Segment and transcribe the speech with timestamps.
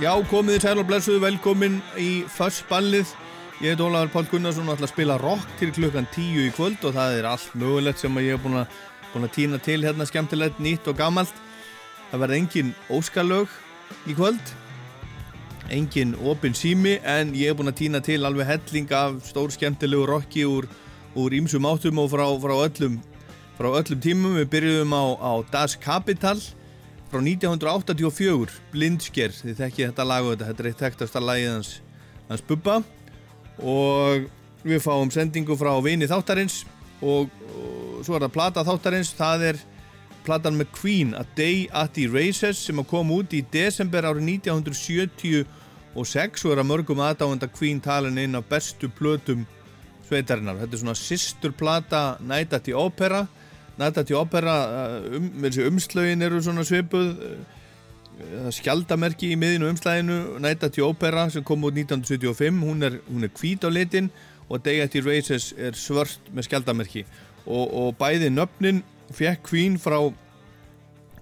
[0.00, 3.10] Já, komið þið sæl og blessuðu, velkomin í Fössballið.
[3.60, 6.86] Ég heit Ólafur Pál Gunnarsson og ætla að spila rock til klukkan 10 í kvöld
[6.88, 8.62] og það er allt mögulegt sem ég hef búin
[9.10, 11.34] búin að týna til hérna skemmtilegt, nýtt og gammalt.
[12.08, 13.52] Það verða engin óskalög
[14.08, 14.54] í kvöld,
[15.68, 20.06] engin opin sími en ég hef búin að týna til alveg helling af stór skemmtilegu
[20.08, 20.64] rocki úr,
[21.12, 22.96] úr ímsum áttum og frá, frá, öllum,
[23.60, 24.40] frá öllum tímum.
[24.40, 26.40] Við byrjuðum á, á Das Kapital
[27.10, 31.70] frá 1984, Blindsker, þið þekkið þetta lag og þetta, þetta er eitt þekktasta lagið hans,
[32.28, 32.76] hans Bubba
[33.60, 34.28] og
[34.62, 36.56] við fáum sendingu frá vini þáttarins
[37.02, 39.56] og, og svo er það plata þáttarins, það er
[40.26, 46.46] platan með Queen, A Day at the Races sem kom út í desember árið 1976
[46.46, 49.46] og er að mörgum aðdáðanda Queen talin inn af bestu plötum
[50.06, 50.60] sveitarinnar.
[50.60, 53.26] Þetta er svona sýstur plata Night at the Opera
[53.80, 54.56] At the Opera
[55.16, 57.14] um, umslögin eru svona svipuð
[58.20, 63.24] það skjaldamerki í miðinu umslæðinu at the Opera sem kom út 1975 hún er, hún
[63.24, 64.10] er hvít á litin
[64.50, 67.04] og Day at the Races er svört með skjaldamerki
[67.46, 68.82] og, og bæði nöfnin
[69.14, 69.98] fekk Queen frá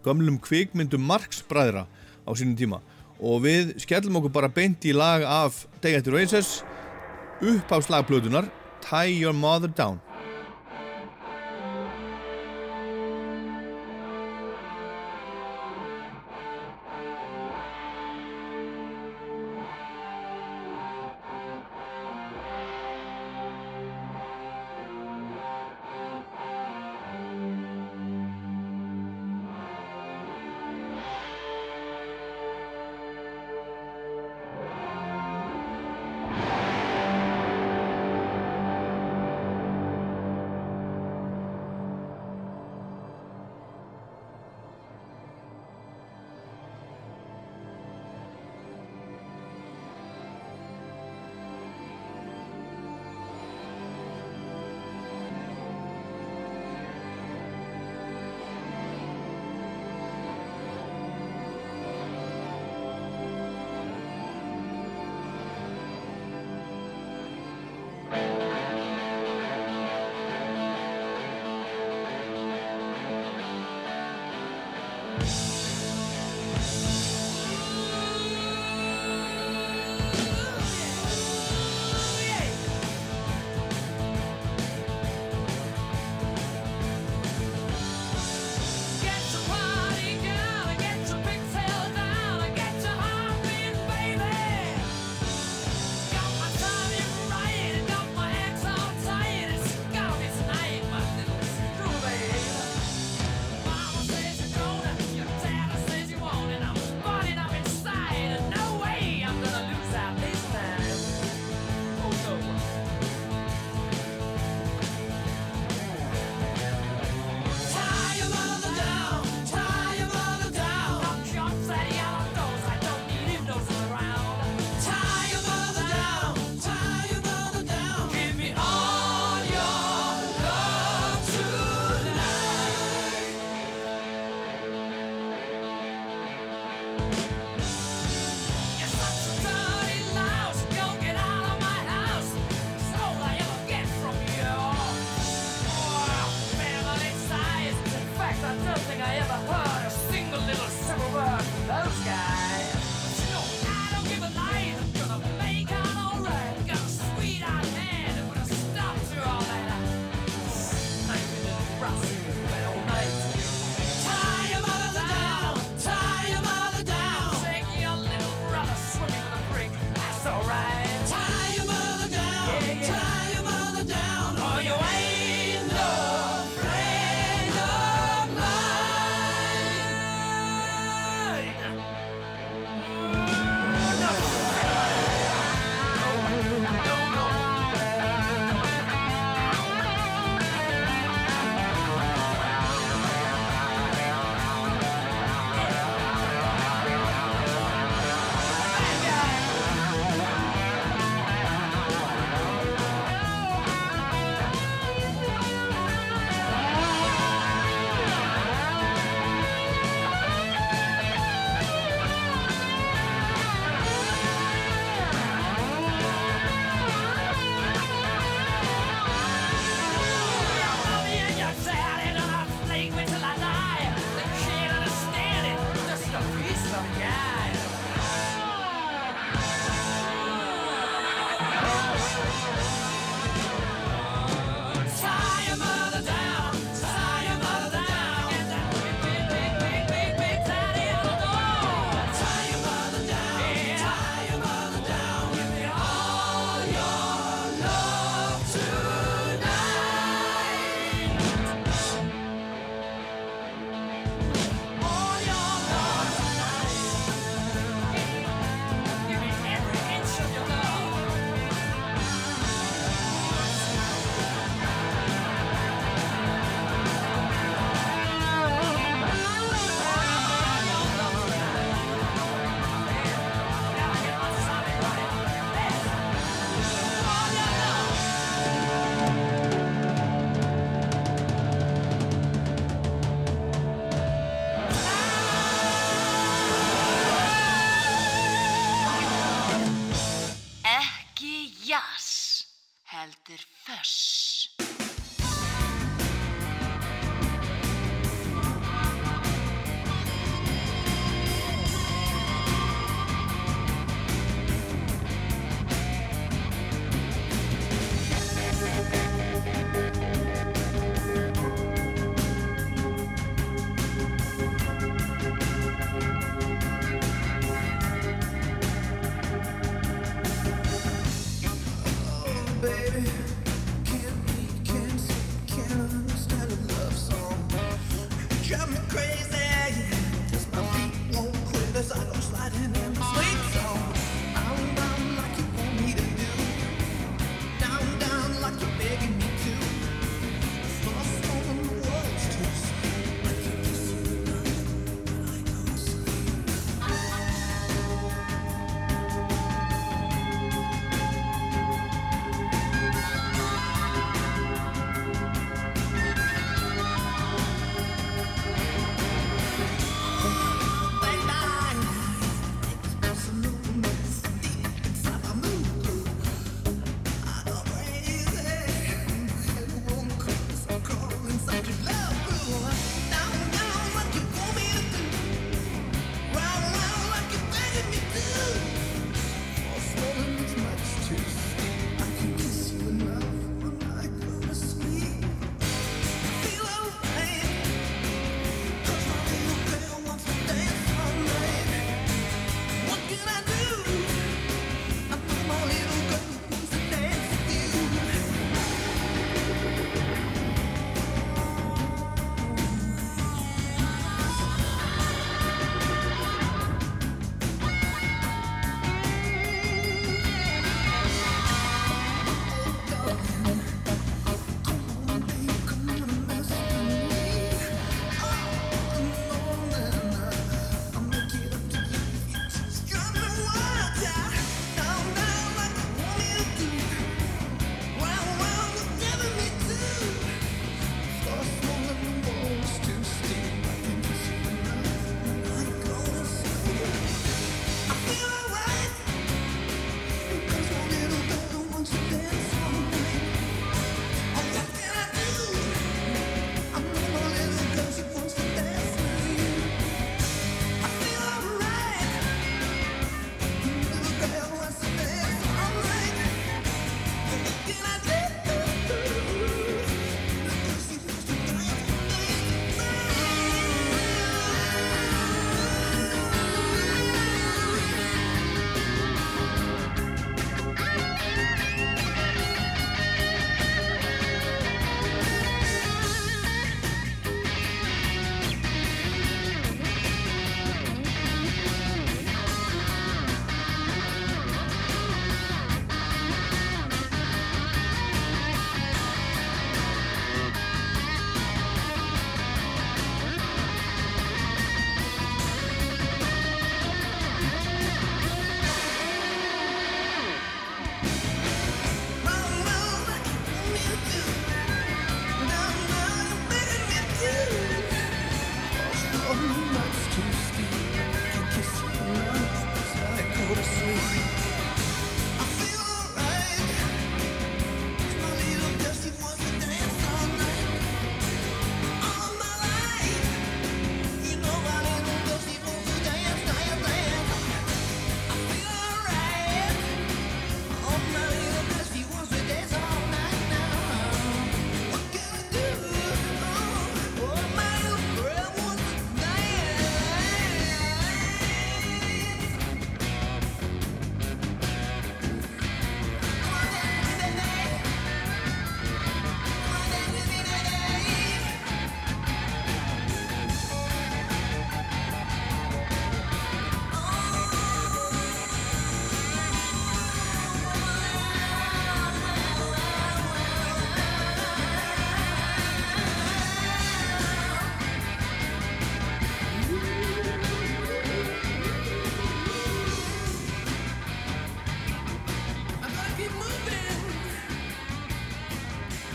[0.04, 1.86] gamlum kvikmyndum Marx bræðra
[2.24, 2.80] á sínum tíma.
[3.18, 6.62] Og við skellum okkur bara beint í lag af Day at the Races
[7.42, 8.48] upp á slagplötunar
[8.84, 9.98] Tie Your Mother Down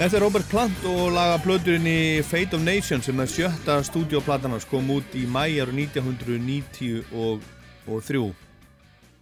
[0.04, 4.92] Þetta er Robert Plant og laga plöturinni Fate of Nation sem er sjötta stúdioplatanars kom
[4.92, 7.08] út í mæjar 1993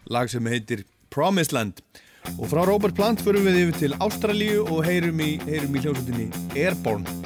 [0.10, 0.82] lag sem heitir
[1.14, 1.86] Promised Land.
[2.34, 7.21] Og frá Robert Plant förum við yfir til Ástralíu og heyrum í, í hljómsveitinni Airborne.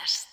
[0.00, 0.27] Best.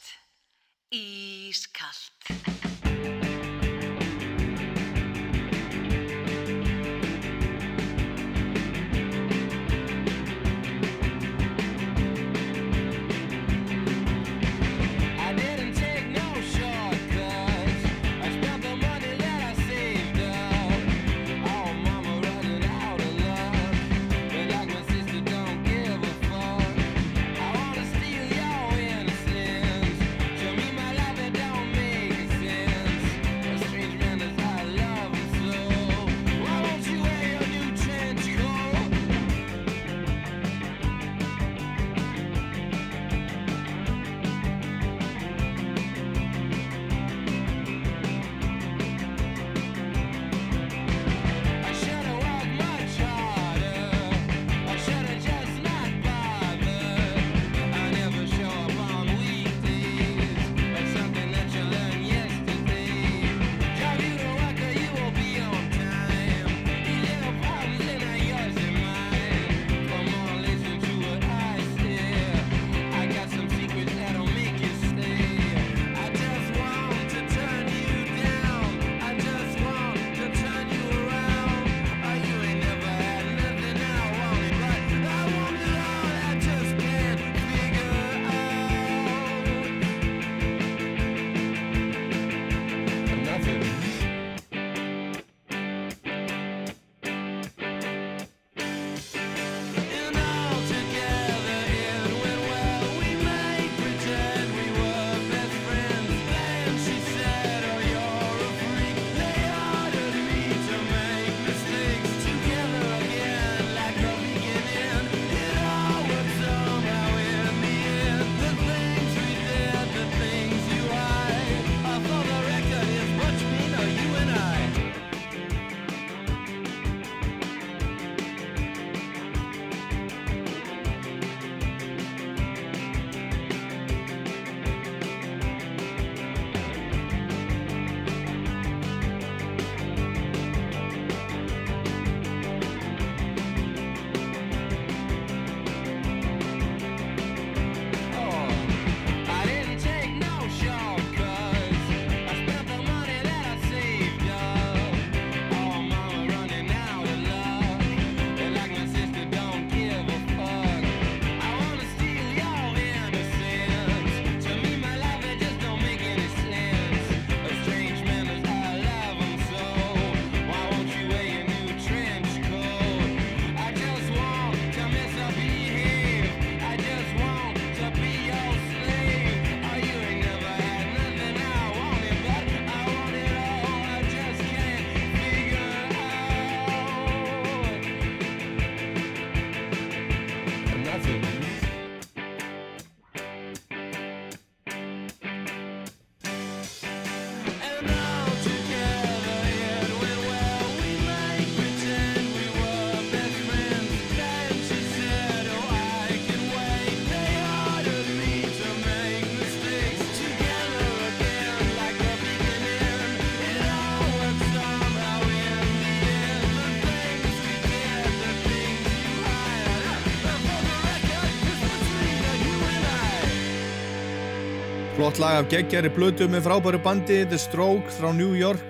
[225.05, 228.63] Flott lag af geggjari blötu með frábæru bandi The Strokes frá New York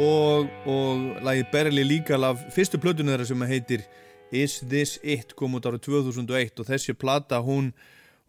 [0.00, 3.82] og, og lagið Barely Legal af fyrstu blötunni þeirra sem heitir
[4.32, 7.74] Is This It kom út ára 2001 og þessi plata hún,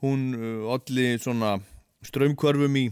[0.04, 1.54] hún uh, olli svona
[2.04, 2.84] strömmkvörfum í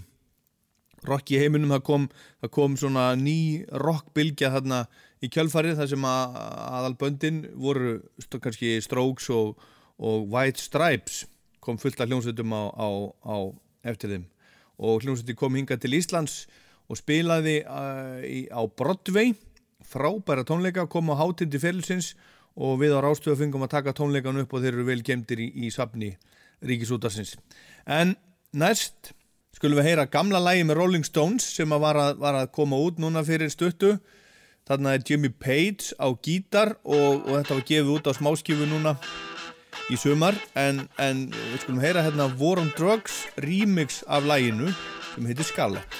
[1.09, 1.73] rock í heiminum.
[1.75, 2.05] Það kom,
[2.45, 4.85] það kom svona ný rockbylgja þarna
[5.19, 6.37] í kjölfarið þar sem að
[6.77, 7.97] aðalböndin voru
[8.37, 9.59] kannski Strokes og,
[9.99, 11.25] og White Stripes.
[11.59, 12.87] Kom fullt af hljómsveitum á, á,
[13.19, 13.37] á
[13.91, 14.25] eftir þeim
[14.77, 16.45] og hljómsveiti kom hinga til Íslands
[16.89, 19.33] og spilaði uh, í, á Broadway.
[19.85, 22.15] Frábæra tónleika, kom á hátindi félagsins
[22.55, 25.51] og við á rástöðu fengum að taka tónleikan upp og þeir eru vel gemdir í,
[25.67, 26.15] í safni
[26.65, 27.35] Ríkisútarsins
[27.85, 28.15] en
[28.55, 29.11] næst
[29.55, 32.79] skulum við heyra gamla lægi með Rolling Stones sem að var, að var að koma
[32.81, 33.95] út núna fyrir stuttu.
[34.65, 38.95] Þarna er Jimmy Page á gítar og, og þetta var gefið út á smáskifu núna
[39.91, 44.71] í sumar en, en við skulum heyra hérna War on Drugs remix af læginu
[45.13, 45.99] sem heitir Scarlet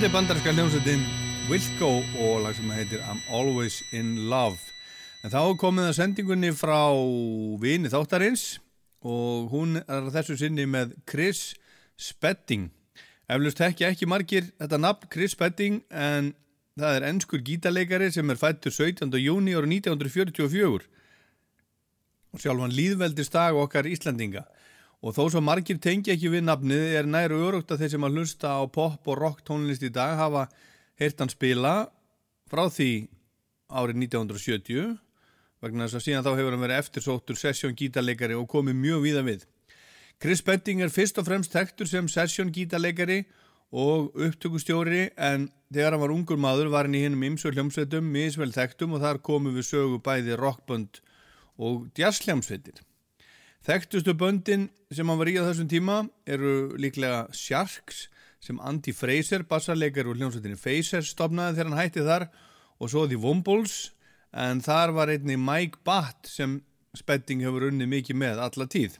[0.00, 1.02] Þetta er bandarinska hljómsveitin
[1.50, 1.88] Wilco
[2.24, 4.56] og lag sem heitir I'm Always in Love.
[5.20, 6.88] En þá komið að sendingunni frá
[7.60, 8.44] vini þáttarins
[9.04, 11.50] og hún er þessu sinni með Chris
[12.00, 12.70] Spedding.
[13.28, 16.32] Eflust ekki ekki margir þetta nafn Chris Spedding en
[16.80, 19.12] það er ennskur gítarleikari sem er fættur 17.
[19.20, 20.88] júni ára 1944
[22.32, 24.48] og sjálfan líðveldist dag okkar Íslandinga.
[25.00, 28.18] Og þó svo margir tengi ekki við nafnið er næru örugt að þeir sem að
[28.18, 30.44] hlusta á pop og rock tónlist í dag hafa
[31.00, 31.74] heyrt hann spila
[32.50, 32.90] frá því
[33.70, 34.98] árið 1970
[35.64, 39.24] vegna þess að síðan þá hefur hann verið eftirsóttur sesjón gítarleikari og komið mjög víða
[39.24, 39.46] við.
[40.20, 43.22] Chris Betting er fyrst og fremst þekktur sem sesjón gítarleikari
[43.70, 48.52] og upptökustjóri en þegar hann var ungur maður var hann í hinnum ymsu hljómsveitum, misvel
[48.52, 51.00] þekktum og þar komum við sögu bæði rockbönd
[51.56, 52.82] og jazzhljómsveitir.
[53.60, 58.06] Þekktustu böndin sem hann var í á þessum tíma eru líklega Sharks
[58.40, 62.24] sem Andy Fraser, bassarleikar úr hljómsveitinni Facer stopnaði þegar hann hætti þar
[62.80, 63.92] og svo The Wombles
[64.32, 66.62] en þar var einni Mike Batt sem
[66.96, 68.96] Spedding hefur unnið mikið með alla tíð.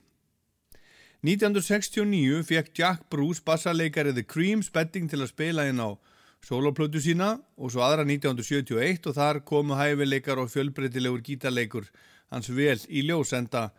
[1.25, 5.96] 1969 fekk Jack Bruce bassarleikari The Cream Spedding til að spila inn á
[6.44, 11.88] soloplötu sína og svo aðra 1971 og þar komu hæfileikar og fjölbreytilegur gítarleikur
[12.31, 13.70] hans vel í ljósenda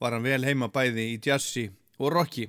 [0.00, 1.68] var hann vel heima bæði í jazzi
[2.00, 2.48] og rocki.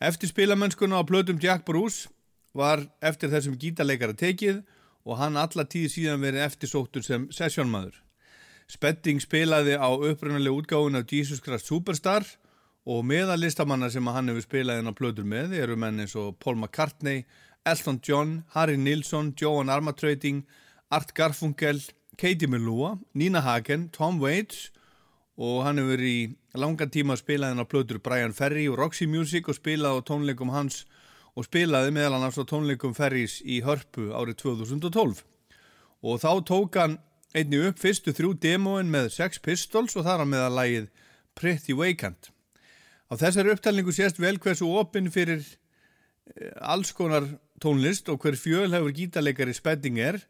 [0.00, 2.08] Eftir spilamennskuna á plötum Jack Bruce
[2.54, 4.62] var eftir þessum gítarleikara tekið
[5.04, 8.00] og hann alla tíð síðan verið eftirsóttur sem sessjónmaður.
[8.70, 12.24] Spedding spilaði á upprunalegu útgáfun af Jesus Christ Superstar
[12.88, 16.38] og meðal listamanna sem hann hefur spilað inn á plötur með eru menn eins og
[16.40, 17.24] Paul McCartney,
[17.64, 20.44] Elton John, Harry Nilsson, Joan Armatrading,
[20.90, 21.80] Art Garfunkel,
[22.16, 24.70] Katie Melua, Nina Hagen, Tom Waits
[25.36, 26.18] og hann hefur í
[26.54, 30.84] langan tíma spilað hennar plötur Brian Ferry og Roxy Music og spilað á tónleikum hans
[31.34, 35.24] og spilaði meðal annars á tónleikum Ferrys í Hörpu árið 2012
[36.04, 36.98] og þá tók hann
[37.34, 40.86] einni upp fyrstu þrjú demóin með Sex Pistols og þar á meðal lagið
[41.34, 42.30] Pretty Vacant.
[43.10, 47.26] Á þessari upptalningu sést vel hversu opinn fyrir eh, alls konar
[47.58, 50.20] tónlist og hver fjölhefur gítarleikari Spedding er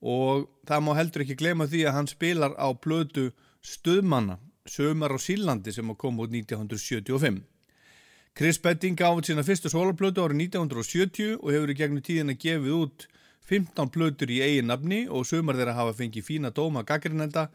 [0.00, 4.38] og það má heldur ekki glema því að hann spilar á plötu Stöðmanna,
[4.68, 7.40] Sömar á Sílandi sem kom út 1975.
[8.34, 13.06] Chris Spedding gaf sína fyrstu soloplötu árið 1970 og hefur í gegnum tíðina gefið út
[13.50, 17.48] 15 plötur í eigin nafni og sumar þeirra hafa fengið fína dóma gaggrinenda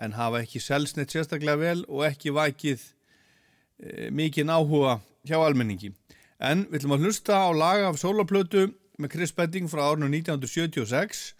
[0.00, 5.92] en hafa ekki selsnett sérstaklega vel og ekki vakið e, mikinn áhuga hjá almenningi.
[6.40, 11.34] En við ætlum að hlusta á laga af soloplötu með Chris Spedding frá árinu 1976.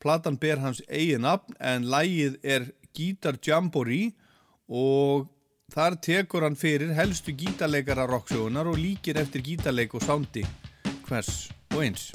[0.00, 4.14] Platan ber hans eigin nafn en lagið er Guitar Jamboree
[4.68, 5.28] og
[5.72, 10.44] þar tekur hann fyrir helstu gítarleikara rocksögunar og líkir eftir gítarleik og sándi
[11.08, 12.10] hvers og eins.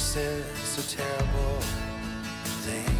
[0.00, 1.60] This is a terrible
[2.64, 2.96] thing.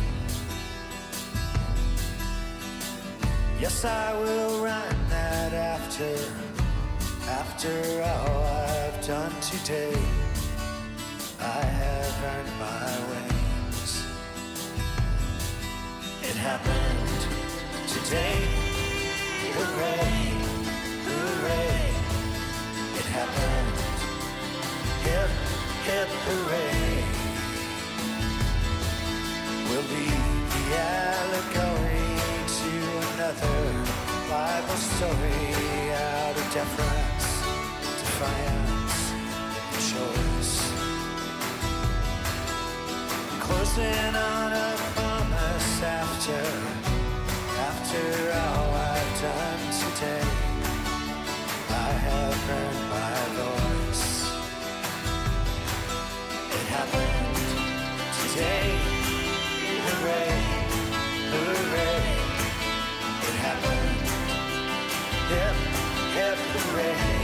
[3.59, 6.15] Yes, I will rhyme that after,
[7.27, 9.97] after all I've done today.
[11.41, 14.05] I have earned my wings.
[16.23, 17.21] It happened
[17.89, 18.37] today.
[19.57, 20.13] Hooray,
[21.09, 21.81] hooray.
[23.01, 23.79] It happened.
[25.03, 25.50] Hip,
[25.99, 27.05] hooray.
[29.69, 32.11] We'll leave the allegory
[32.59, 32.73] to
[33.15, 33.61] another
[34.31, 37.27] Bible story out of deference,
[38.01, 38.99] defiance,
[39.91, 40.55] choice.
[43.41, 46.43] Closing on a promise after,
[47.69, 48.05] after
[48.43, 50.29] all I've done today.
[51.71, 53.60] I have earned my voice.
[56.71, 57.37] Happened
[58.23, 58.69] today.
[63.29, 64.01] It happened.
[66.53, 67.20] Hooray.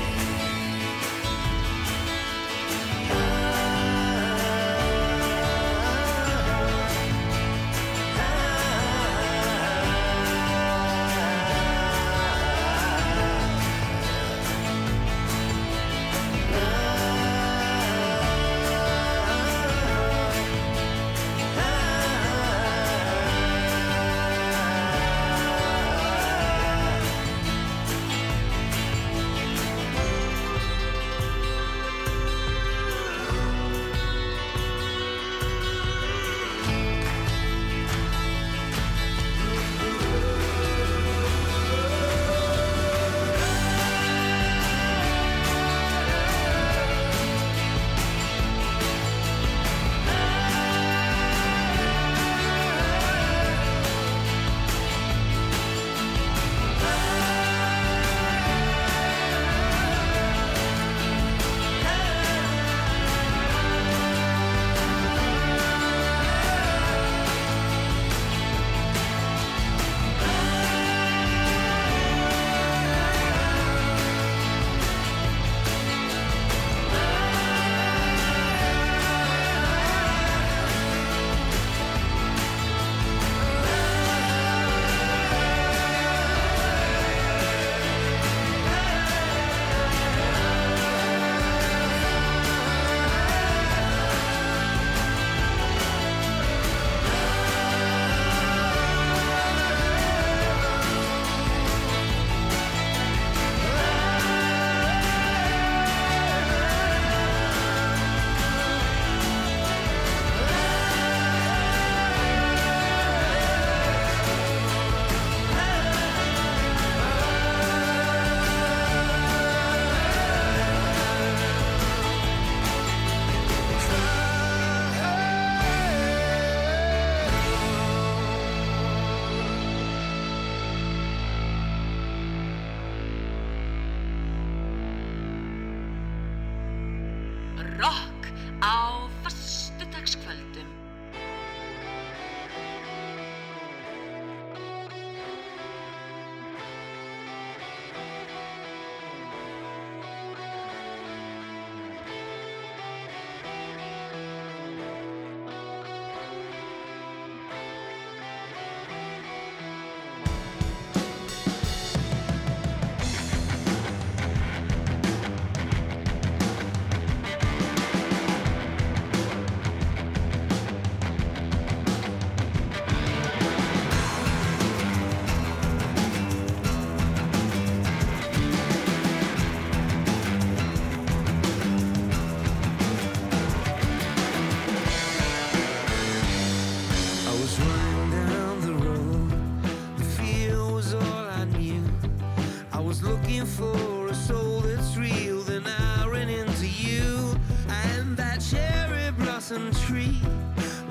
[193.26, 197.36] looking for a soul that's real, then I ran into you.
[197.68, 200.20] And that cherry blossom tree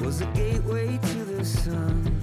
[0.01, 2.21] was a gateway to the sun.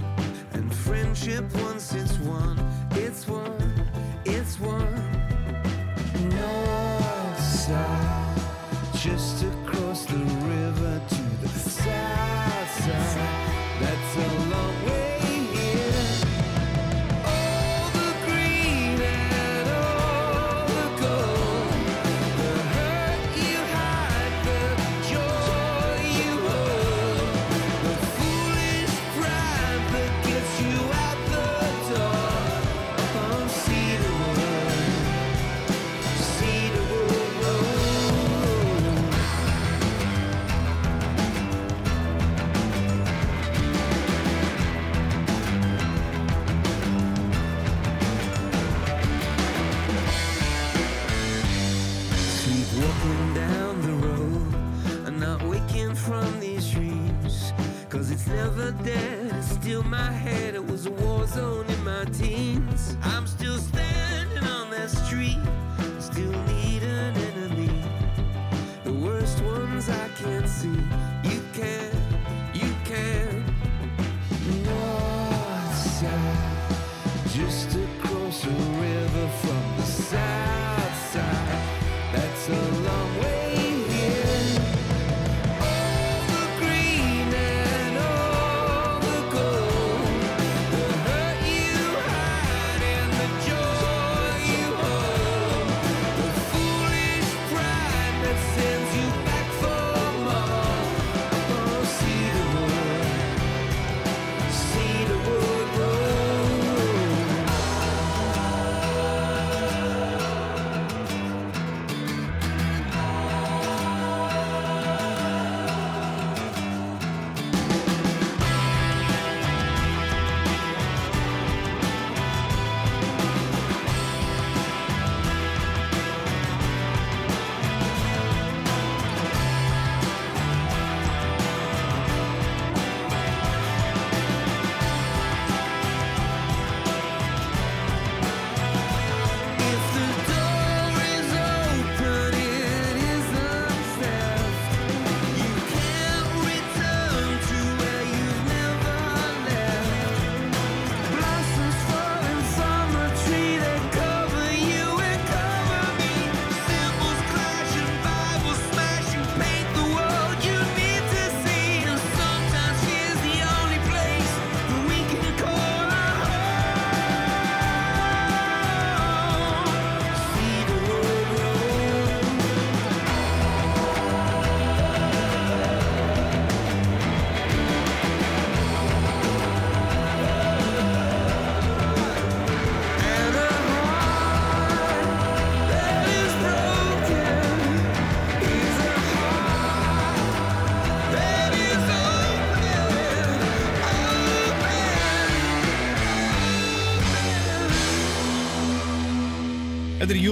[0.51, 2.59] And friendship, once it's won,
[2.91, 3.89] it's won,
[4.23, 4.87] it's won.
[6.29, 8.37] North side,
[8.93, 13.81] just across the river to the south side.
[13.81, 14.72] That's a long
[58.43, 59.43] never dead.
[59.43, 62.97] Still my head, it was a war zone in my teens.
[63.01, 65.39] I'm still standing on that street.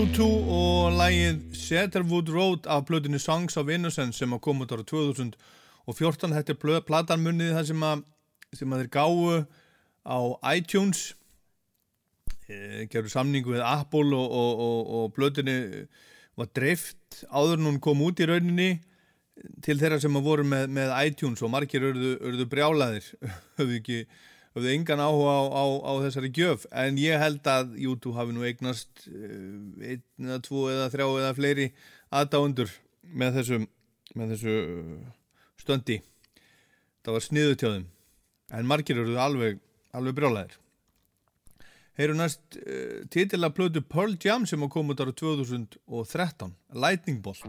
[0.02, 4.86] U2 og lægið Cedarwood Road af plötunni Songs of Innocence sem að koma út ára
[4.88, 6.32] 2014.
[6.34, 8.02] Þetta er plö- platan munnið það sem að,
[8.58, 9.44] sem að þeir gáu
[10.02, 10.18] á
[10.56, 11.04] iTunes
[12.50, 15.58] e, gerur samningu við Apple og, og, og, og plötunni
[16.40, 18.72] var dreift áður hún kom út í rauninni
[19.62, 23.14] til þeirra sem að voru með, með iTunes og margir örðu, örðu brjálaðir
[23.62, 24.02] höfðu ekki
[24.56, 26.68] höfðu engan áhuga á, á, á þessari gjöf.
[26.72, 31.34] En ég held að YouTube hafi nú eignast uh, einn eða tvo eða þrjá eða
[31.38, 31.68] fleiri
[32.12, 33.62] aðdáundur með þessu,
[34.20, 35.12] með þessu uh,
[35.62, 36.02] stöndi.
[37.02, 37.88] Það var sniðu tjóðum
[38.52, 39.62] en margir eru alveg,
[39.96, 40.58] alveg brjálæðir.
[42.00, 47.22] Heyru næst uh, titil að plötu Pearl Jam sem að koma út ára 2013 Lightning
[47.24, 47.46] Bolt.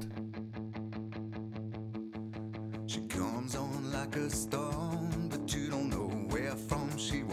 [2.86, 4.61] She comes on like a storm,
[7.03, 7.32] she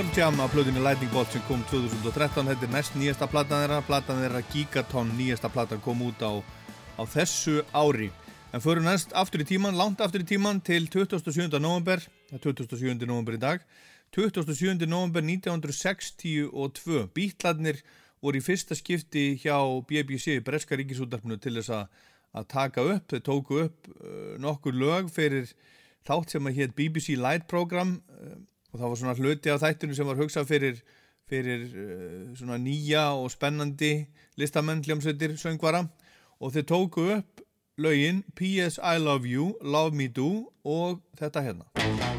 [0.00, 3.80] Pearl Jam af blöðinni Lightning Bolt sem kom 2013, þetta er næst nýjasta platan þeirra
[3.84, 6.40] platan þeirra Gigaton, nýjasta platan kom út á,
[6.96, 8.08] á þessu ári
[8.48, 11.52] en förum næst aftur í tíman, langt aftur í tíman til 27.
[11.60, 12.00] november
[12.32, 12.96] 27.
[13.04, 13.68] november í dag
[14.16, 14.88] 27.
[14.88, 17.84] november 1962 Bítladnir
[18.24, 23.66] voru í fyrsta skipti hjá BBC Breska Ríkisútarfnu til þess að taka upp, þeir tóku
[23.66, 25.52] upp eh, nokkur lög fyrir
[26.08, 28.38] þátt sem að hétt BBC Light Program eh,
[28.70, 30.82] og það var svona hluti af þættinu sem var hugsað fyrir,
[31.30, 34.06] fyrir eh, svona nýja og spennandi
[34.40, 35.86] listamenn hljómsveitir söngvara
[36.40, 37.44] og þeir tóku upp
[37.80, 38.78] lögin P.S.
[38.78, 42.09] I Love You, Love Me Do og þetta hérna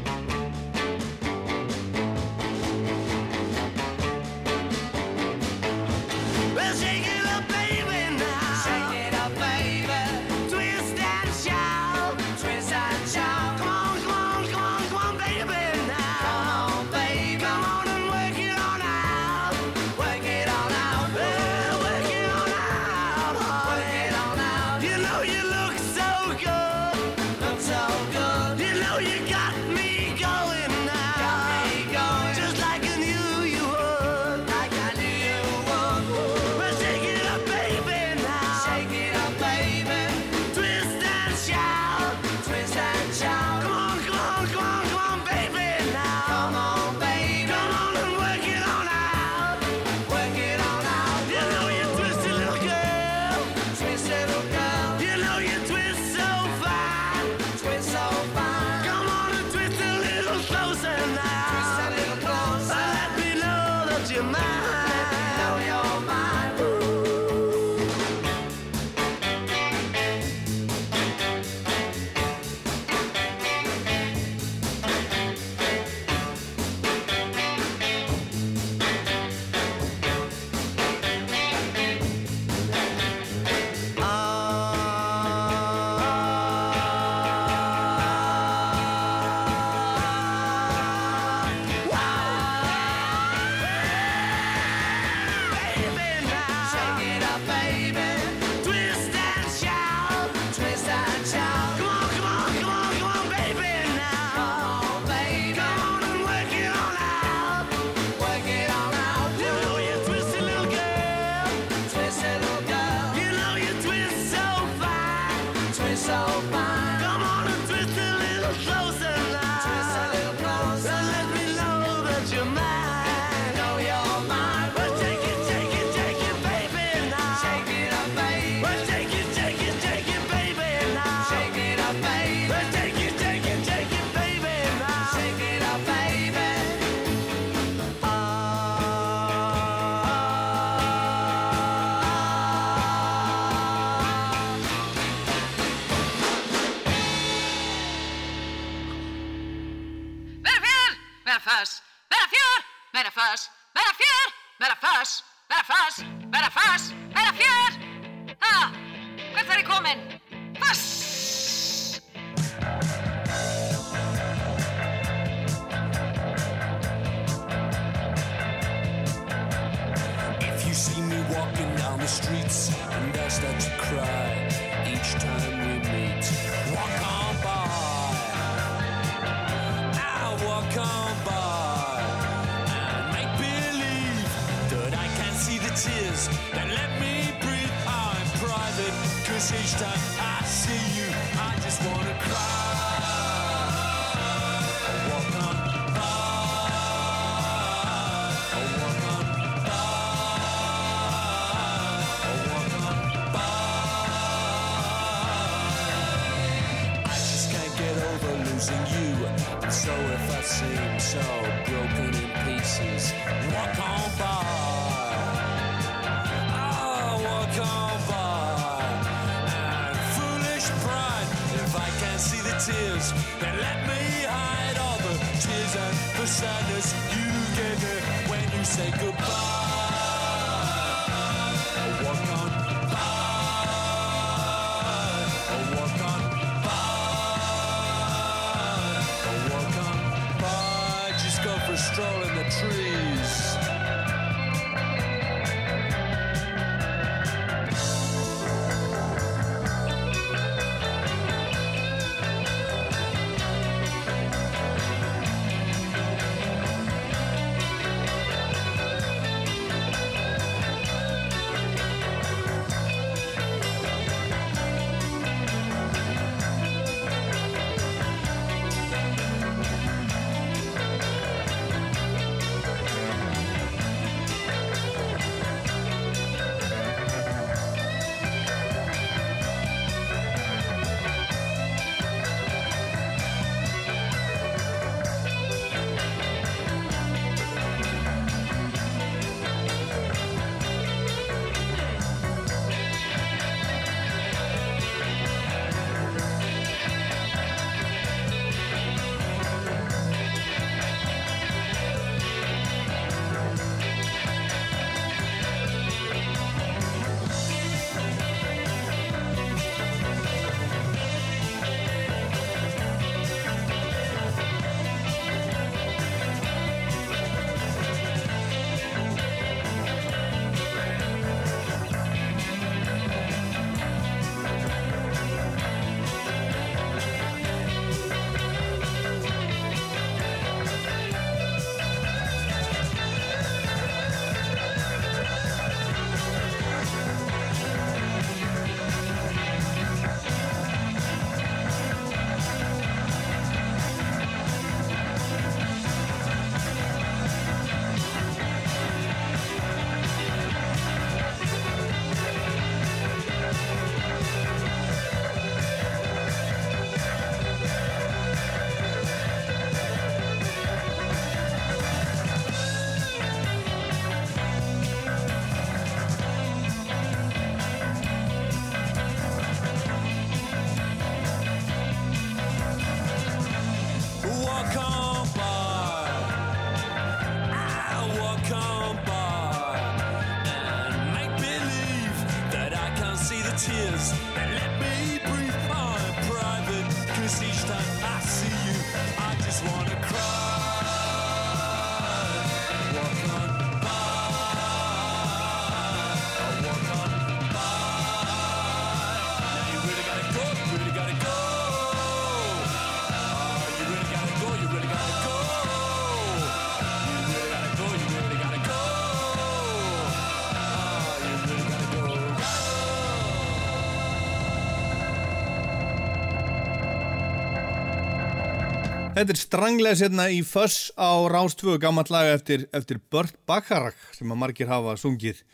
[419.22, 424.32] Þetta er stranglega sérna í föss á Rástvö gammal laga eftir, eftir Burt Bacharach sem
[424.34, 425.44] að margir hafa sungið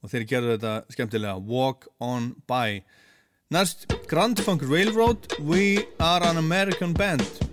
[0.00, 1.34] og þeir gerðu þetta skemmtilega.
[1.36, 2.80] Walk on By.
[3.52, 7.47] Næst Grand Funk Railroad We Are an American Band.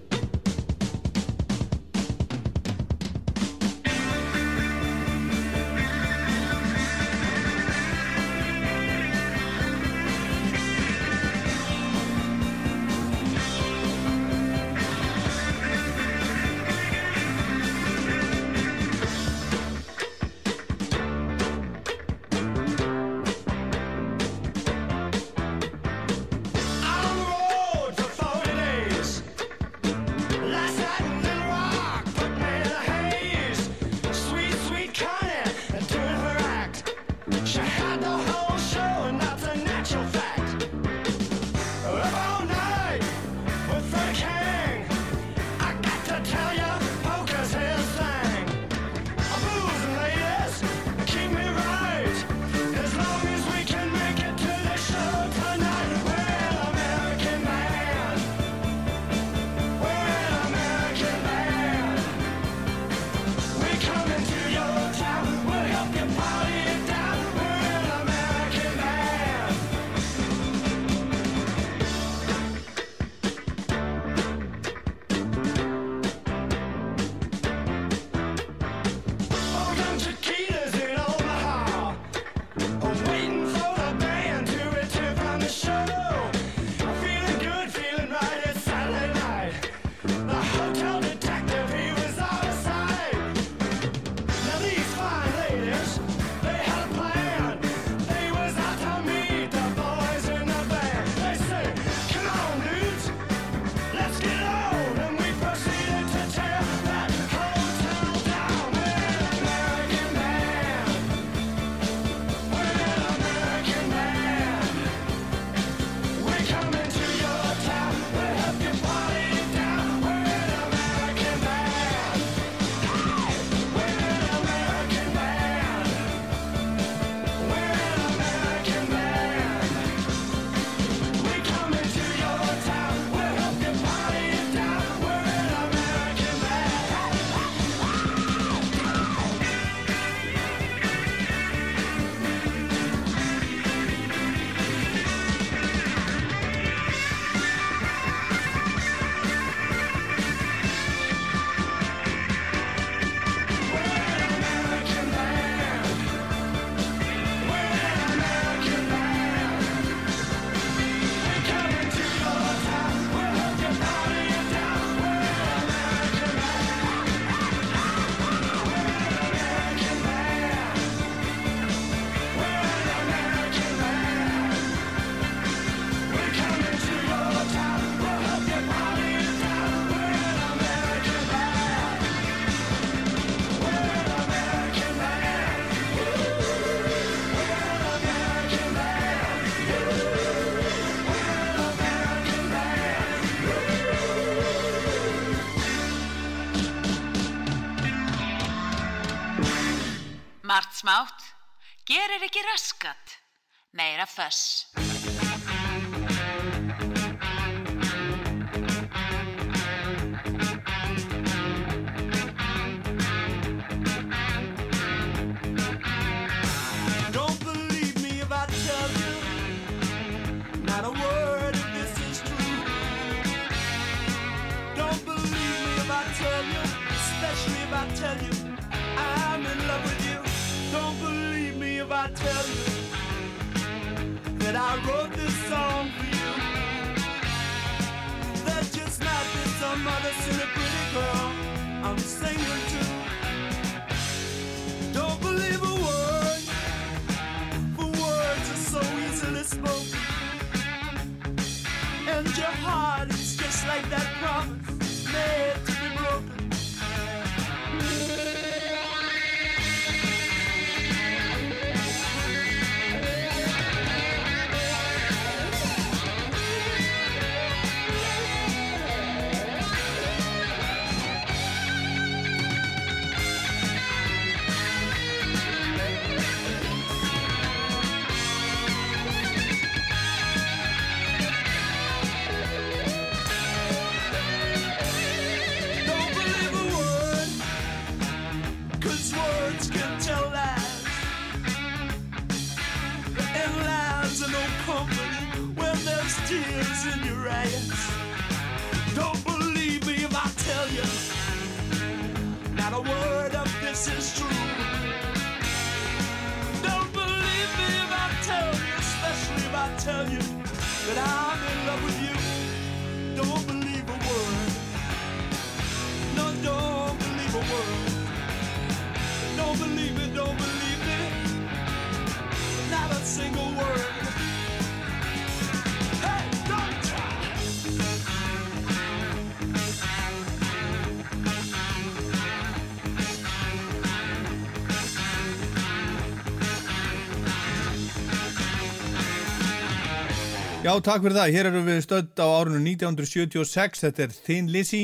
[340.83, 341.33] takk fyrir það.
[341.35, 343.83] Hér erum við stödd á árinu 1976.
[343.85, 344.81] Þetta er Thin Lizzy.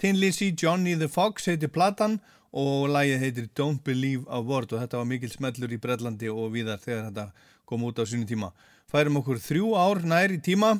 [0.00, 2.18] Thin Lizzy, Johnny the Fox heitir platan
[2.50, 6.50] og lægið heitir Don't Believe a Word og þetta var mikil smellur í Brellandi og
[6.56, 7.26] viðar þegar þetta
[7.68, 8.50] kom út á sinu tíma.
[8.90, 10.74] Færum okkur þrjú ár nær í tíma.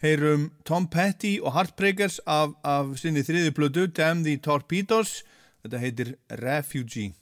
[0.00, 5.24] Heyrum Tom Petty og Heartbreakers af, af sinni þriðiplödu Damn the Torpedoes.
[5.60, 7.12] Þetta heitir Refugee.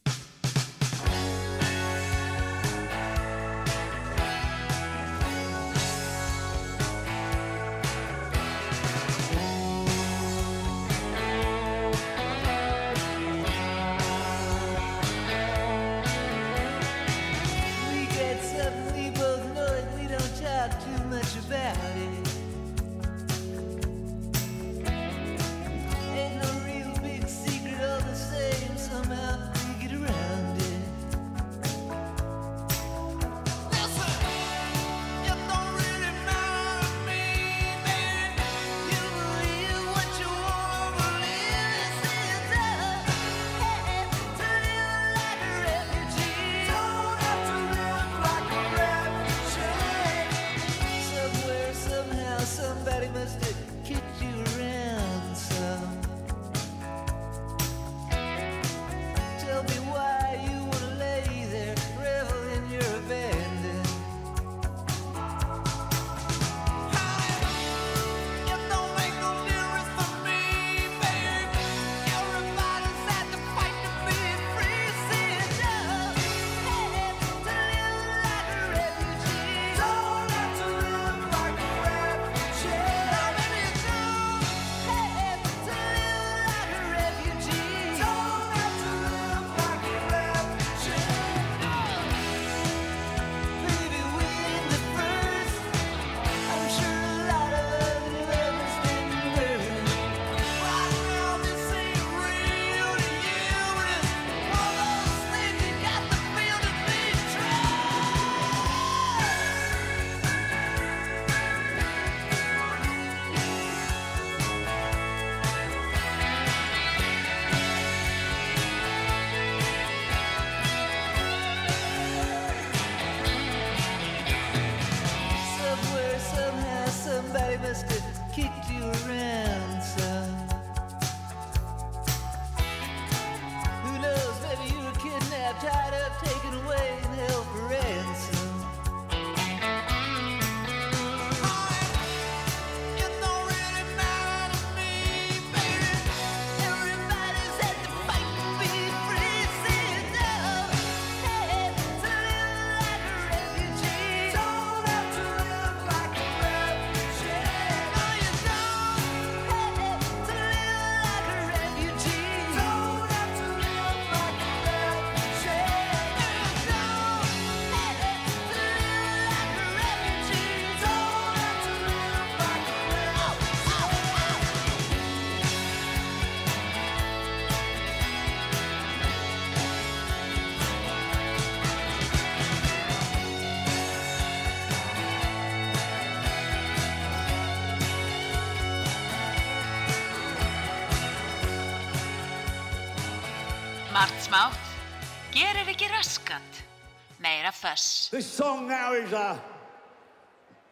[198.10, 199.36] This song now is uh,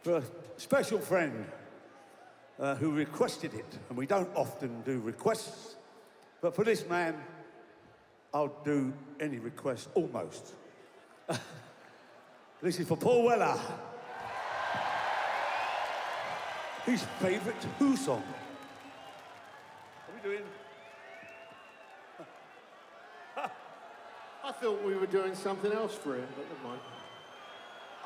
[0.01, 0.23] for a
[0.55, 1.45] special friend
[2.59, 5.75] uh, who requested it, and we don't often do requests,
[6.41, 7.15] but for this man,
[8.33, 10.53] I'll do any request almost.
[12.63, 13.59] this is for Paul Weller.
[16.87, 18.23] His favourite Who song.
[20.07, 20.43] Are we doing?
[24.43, 26.81] I thought we were doing something else for him, but never mind.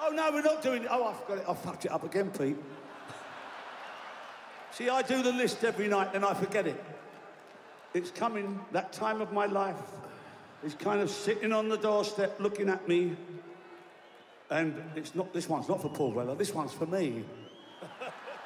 [0.04, 0.88] Oh, no, we're not doing...
[0.90, 1.46] Oh, I've got it.
[1.48, 2.58] I fucked it up again, Pete.
[4.72, 6.84] See, I do the list every night and I forget it.
[7.94, 8.60] It's coming.
[8.72, 9.76] That time of my life
[10.64, 13.16] is kind of sitting on the doorstep looking at me.
[14.50, 15.34] And it's not...
[15.34, 16.36] This one's not for Paul Weller.
[16.36, 17.24] This one's for me.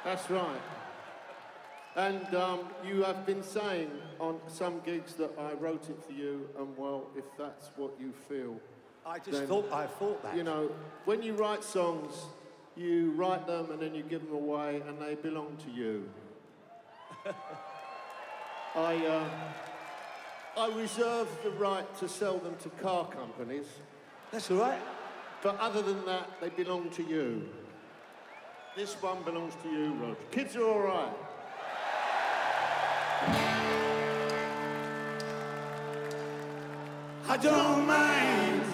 [0.04, 0.60] That's right.
[1.96, 6.50] And um, you have been saying on some gigs that I wrote it for you,
[6.58, 8.60] and well, if that's what you feel,
[9.06, 10.36] I just Then- thought, I thought that.
[10.36, 10.70] you know,
[11.04, 12.12] when you write songs,
[12.76, 16.08] you write them and then you give them away, and they belong to you.
[18.74, 19.28] I, uh,
[20.56, 23.66] I reserve the right to sell them to car companies,
[24.32, 24.80] That's all right.
[25.42, 27.48] but other than that, they belong to you.
[28.76, 30.16] This one belongs to you, Roger.
[30.30, 31.12] Kids are all right.
[37.28, 38.65] I don't mind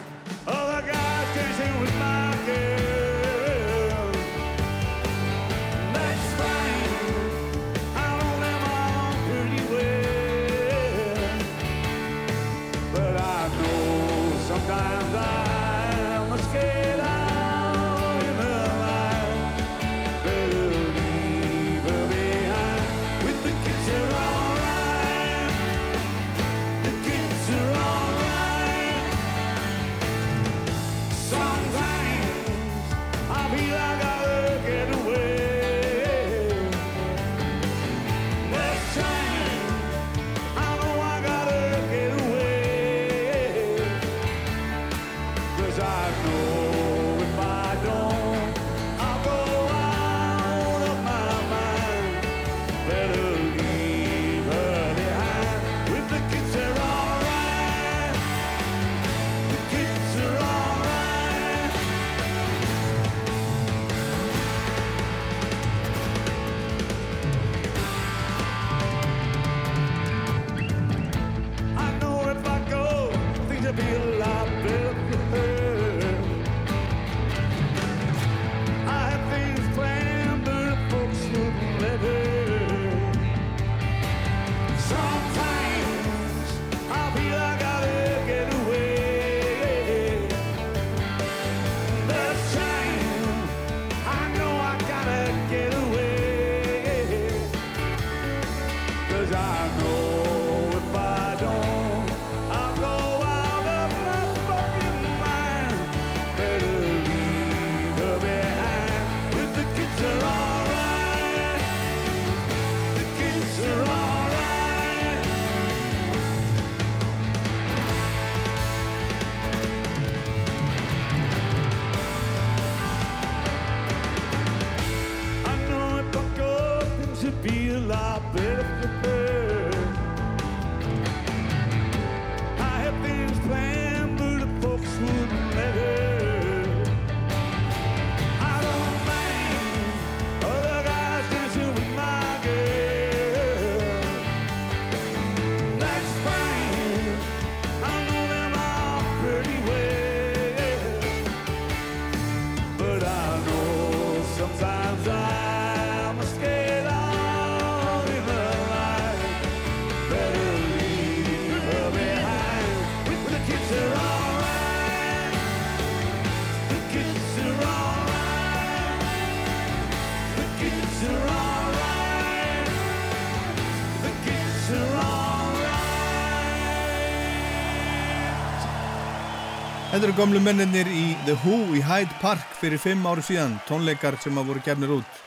[180.03, 184.17] Þetta eru gamlu mennirnir í The Who í Hyde Park fyrir fimm áru síðan, tónleikar
[184.19, 185.21] sem að voru gefnir út.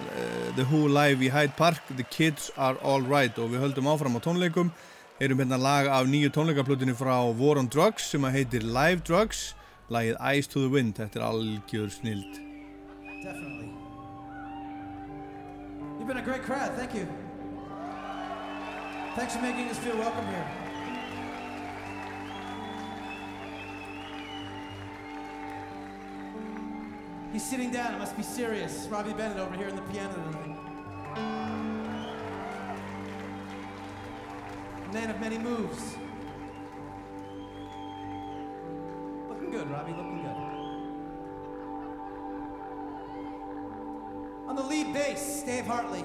[0.00, 4.16] Eh, The Who live í Hyde Park, The Kids Are Alright og við höldum áfram
[4.16, 4.70] á tónleikum.
[5.20, 9.52] Erum hérna lag af nýju tónleikaplutinu frá War on Drugs sem að heitir Live Drugs,
[9.92, 12.40] lagið Eyes to the Wind, þetta er algjör snild.
[13.20, 13.68] Definitely.
[15.98, 16.72] You've been a great crowd.
[16.80, 17.04] Thank you.
[19.12, 20.61] Thanks for making us feel welcome here.
[27.32, 27.94] He's sitting down.
[27.94, 28.86] It must be serious.
[28.90, 30.58] Robbie Bennett over here in the piano tonight.
[34.92, 35.96] Man of many moves.
[39.30, 39.92] Looking good, Robbie.
[39.92, 40.36] Looking good.
[44.48, 46.04] On the lead bass, Dave Hartley.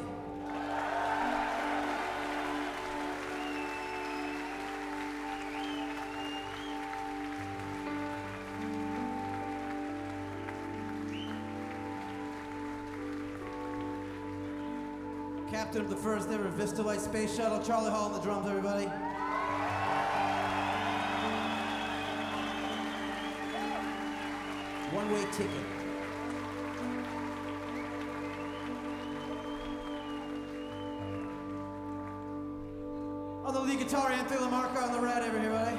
[15.78, 17.60] Captain of the first ever Vista Light Space Shuttle.
[17.60, 18.86] Charlie Hall on the drums, everybody.
[24.92, 25.52] One way ticket.
[33.46, 35.77] On the lead guitar, Anthony Lamarca on the red, everybody.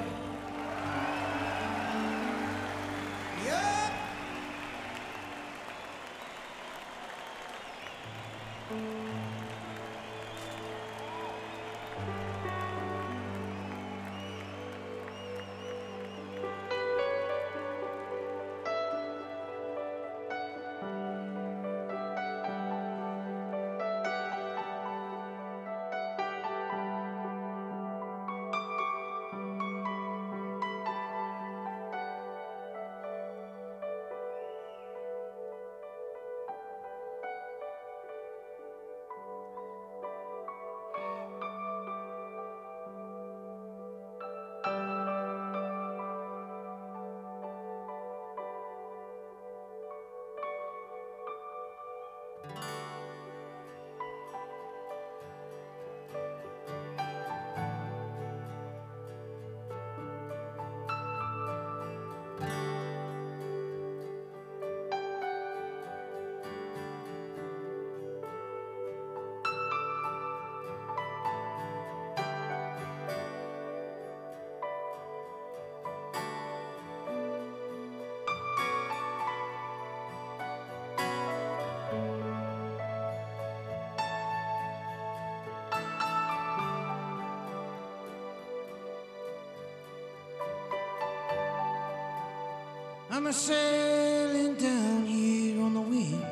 [93.19, 96.23] I'm a sailing down here on the wind.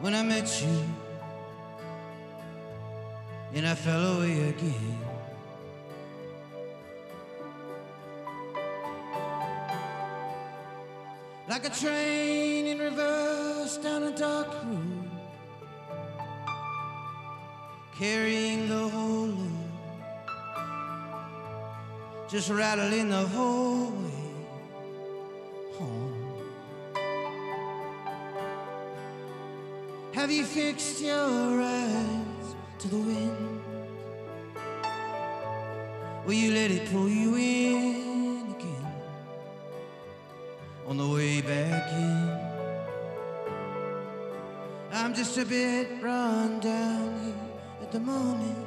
[0.00, 0.84] When I met you,
[3.52, 4.98] and I fell away again.
[11.48, 15.10] Like a train in reverse down a dark road,
[17.98, 18.41] carrying
[22.32, 24.10] just rattling the whole way
[25.74, 26.14] home.
[30.14, 33.60] Have you fixed your eyes to the wind?
[36.24, 38.94] Will you let it pull you in again
[40.86, 42.40] on the way back in?
[44.90, 47.34] I'm just a bit run down here
[47.82, 48.61] at the moment.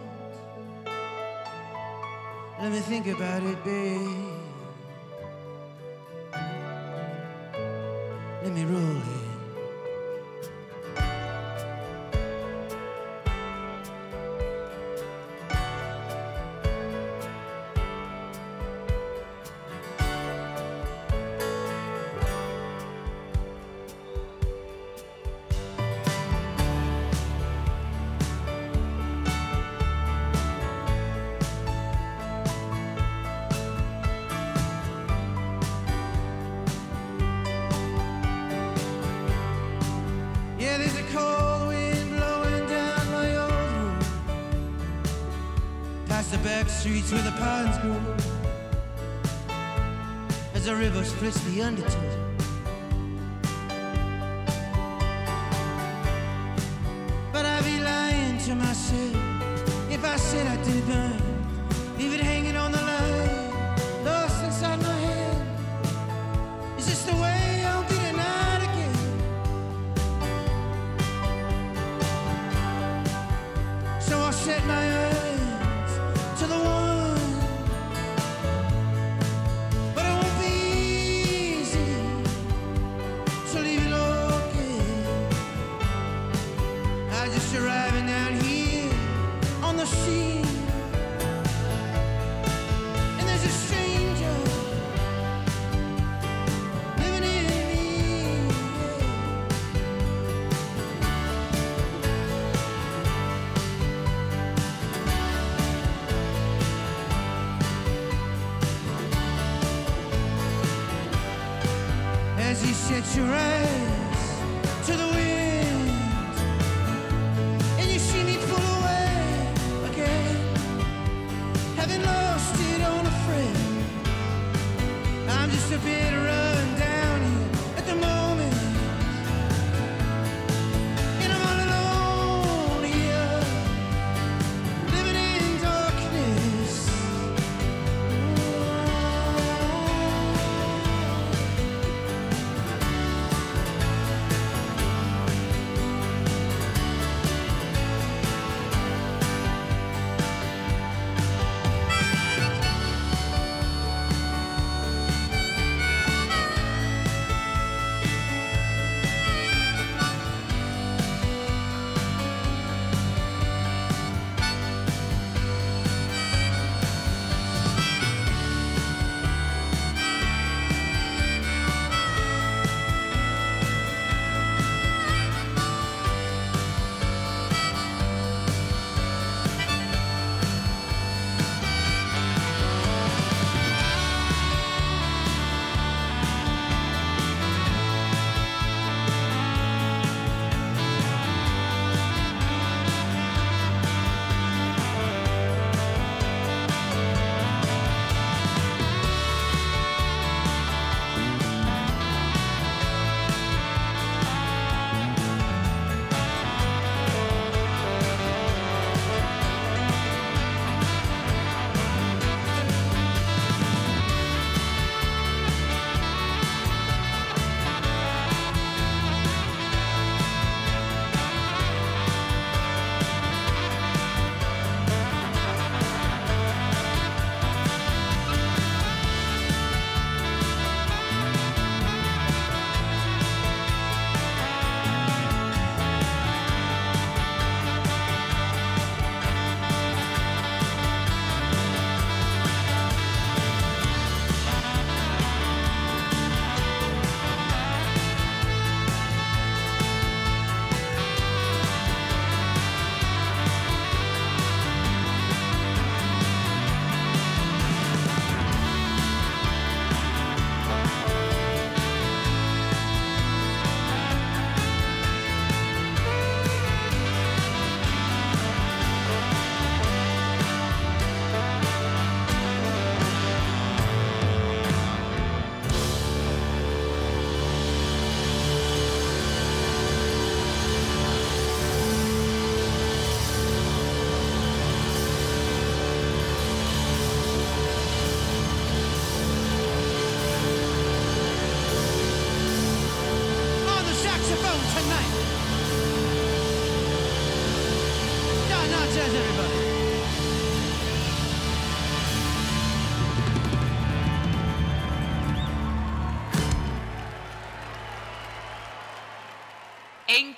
[2.81, 4.35] Think about it, babe.
[51.56, 52.15] The undertow.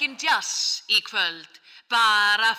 [0.07, 1.59] Engin jazz í kvöld,
[1.89, 2.55] bara.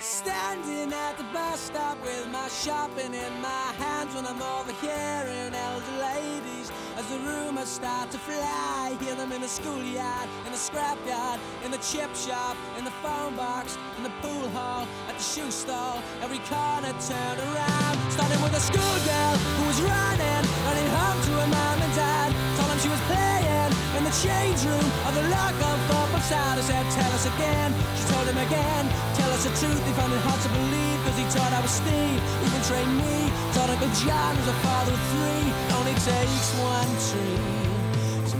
[0.00, 5.96] Standing at the bus stop with my shopping in my hands when I'm overhearing elder
[6.00, 7.18] ladies as the
[7.66, 8.96] rumors start to fly.
[9.00, 13.36] Hear them in the schoolyard, in the scrapyard, in the chip shop, in the phone
[13.36, 16.02] box, in the pool hall, at the shoe store.
[16.22, 17.96] Every corner turn around.
[18.10, 22.30] Starting with a schoolgirl who was running, running home to her mom and dad.
[22.56, 26.58] Told them she was playing in the change room of the local football side.
[26.58, 27.70] I said, tell us again.
[27.96, 28.84] She told him again,
[29.16, 29.82] tell us the truth.
[29.86, 32.20] He found it hard to believe because he thought I was Steve.
[32.46, 33.16] Even trained me.
[33.54, 35.46] Thought Uncle John was a father of three.
[35.76, 37.55] Only takes one tree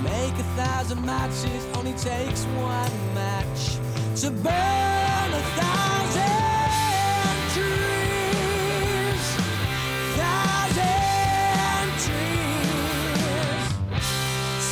[0.07, 1.67] make a thousand matches.
[1.77, 3.79] Only takes one match
[4.23, 9.25] to burn a thousand trees.
[10.21, 13.65] Thousand trees.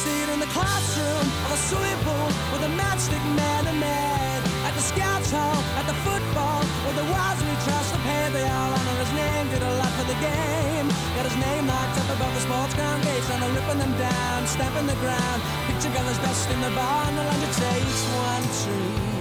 [0.01, 4.43] See it in the classroom of a swimming pool with a matchstick man and man.
[4.67, 8.25] At the scouts hall, at the football, where the was we trust the pay.
[8.33, 10.87] They all honor his name, did a lot for the game.
[11.15, 14.47] Got his name locked up above the sports ground gates, and they're ripping them down,
[14.47, 15.43] stamping the ground.
[15.67, 19.13] Picture colors dust in the barn, the lunch takes one tree.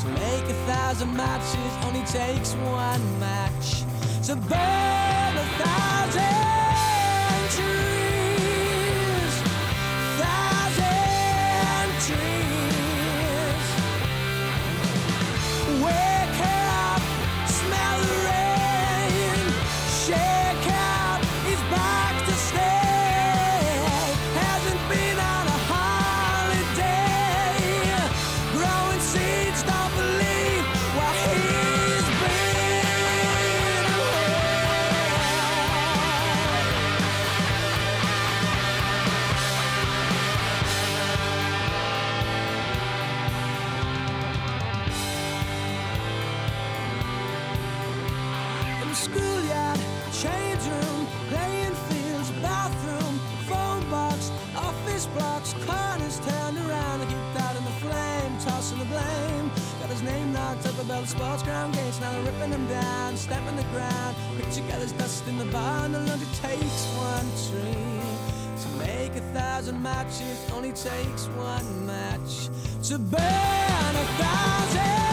[0.00, 3.84] To make a thousand matches, only takes one match.
[4.26, 6.63] To burn a thousand
[61.16, 64.16] sports ground gates, now they're ripping them down, stamping the ground.
[64.36, 68.00] Picture gathers dust in the barn, lunch it takes one tree.
[68.62, 72.48] To make a thousand matches, only takes one match.
[72.88, 75.03] To burn a thousand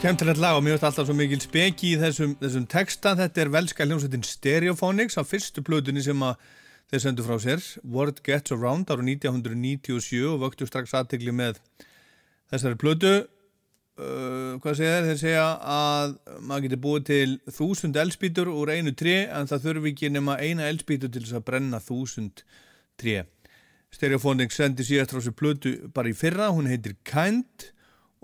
[0.00, 3.10] Skemmtilegt lag og finnst alltaf svo mikil speki í þessum, þessum texta.
[3.18, 6.22] Þetta er velska hljómsveitin Stereophonics á fyrstu plötunni sem
[6.88, 7.60] þeir sendu frá sér.
[7.84, 11.58] Word Gets Around ára 1997 og vöktu strax aðtegli með
[12.48, 13.10] þessari plötu.
[14.00, 15.08] Uh, hvað segja þeir?
[15.10, 15.44] Þeir segja
[15.74, 20.38] að maður getur búið til þúsund eldspýtur úr einu tré en það þurfi ekki nema
[20.40, 22.40] eina eldspýtu til þess að brenna þúsund
[22.96, 23.26] tré.
[23.92, 27.68] Stereophonics sendi síðast frá sér plötu bara í fyrra, hún heitir Kind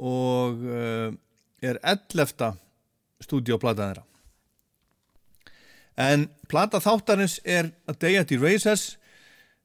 [0.01, 1.13] og uh,
[1.63, 2.57] er 11.
[3.23, 4.05] stúdíoplata þeirra.
[5.97, 8.99] En plata þáttarins er A Day at the Races,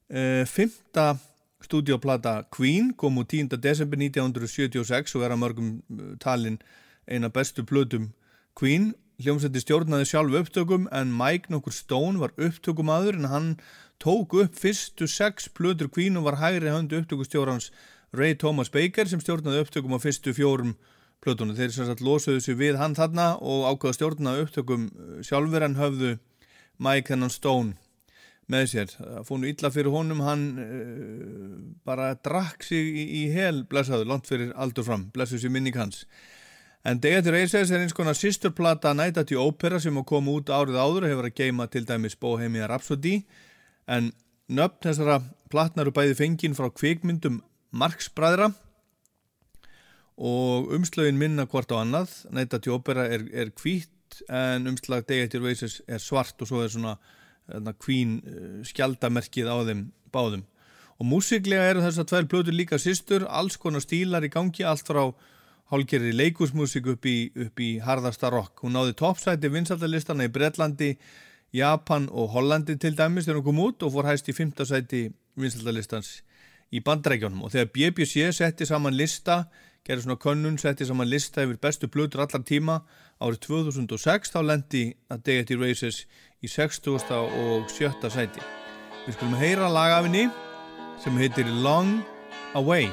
[0.08, 1.18] uh, fymta
[1.62, 3.52] stúdíoplata Queen, kom úr 10.
[3.60, 6.58] desember 1976 og er að mörgum uh, talin
[7.06, 8.12] eina bestu plötum
[8.56, 8.94] Queen.
[9.22, 13.50] Hljómsætti stjórnaði sjálf upptökum en Mike nokkur Stone var upptökumadur en hann
[14.02, 17.70] tók upp fyrstu sex plötur Queen og var hægri höndu upptökustjórans
[18.16, 20.74] Ray Thomas Baker sem stjórnaði upptökum á fyrstu fjórum
[21.22, 21.56] plötunum.
[21.58, 25.78] Þeir sem sagt losuðu sig við hann þarna og ákvaða stjórna upptökum uh, sjálfur en
[25.78, 26.12] höfðu
[26.82, 27.78] Mike hennan Stone
[28.50, 28.92] með sér.
[28.98, 34.10] Það fór nú illa fyrir honum, hann uh, bara drakk sig í, í hel blessaður,
[34.10, 36.04] langt fyrir aldur fram, blessu sér minning hans.
[36.82, 40.50] En the Races er eins konar sýsturplata Night at the Opera sem að koma út
[40.50, 43.20] árið áður hefur að geima til dæmis Bohemia Rhapsody
[43.86, 44.10] en
[44.50, 45.20] nöfn þessara
[45.52, 47.38] platnar eru bæði fengin frá kvikmyndum
[47.70, 48.50] Marx-bræðra
[50.22, 52.14] og umslögin minna hvort á annað.
[52.30, 53.90] The Opera er, er hvít
[54.28, 56.96] en umslag the Races er svart og svo er svona
[57.48, 59.84] þarna, Queen uh, skjaldamerkið á þeim
[60.14, 60.44] báðum.
[61.00, 65.08] Og músiklega eru þessar tvær plötur líka sýstur alls konar stílar í gangi allt frá
[65.72, 68.60] hálgerri leikusmusik upp í, upp í harðasta rock.
[68.62, 70.92] Hún náði toppsæti vinsaldalistana í Bretlandi,
[71.56, 75.06] Japan og Hollandi til dæmis þegar hún kom út og fór hæst í fymtasæti
[75.40, 76.20] vinsaldalistans
[76.72, 79.42] í bandrækjónum og þegar BBC setti saman lista
[79.86, 82.80] gerði svona könnun, setti saman lista yfir bestu blöður allar tíma
[83.22, 86.04] árið 2006 þá lendi að Day at the Races
[86.42, 86.98] í 60.
[87.18, 88.10] og 7.
[88.10, 88.42] sæti.
[89.06, 90.28] Við skulum heyra lagafinni
[91.02, 92.02] sem heitir Long
[92.54, 92.90] Away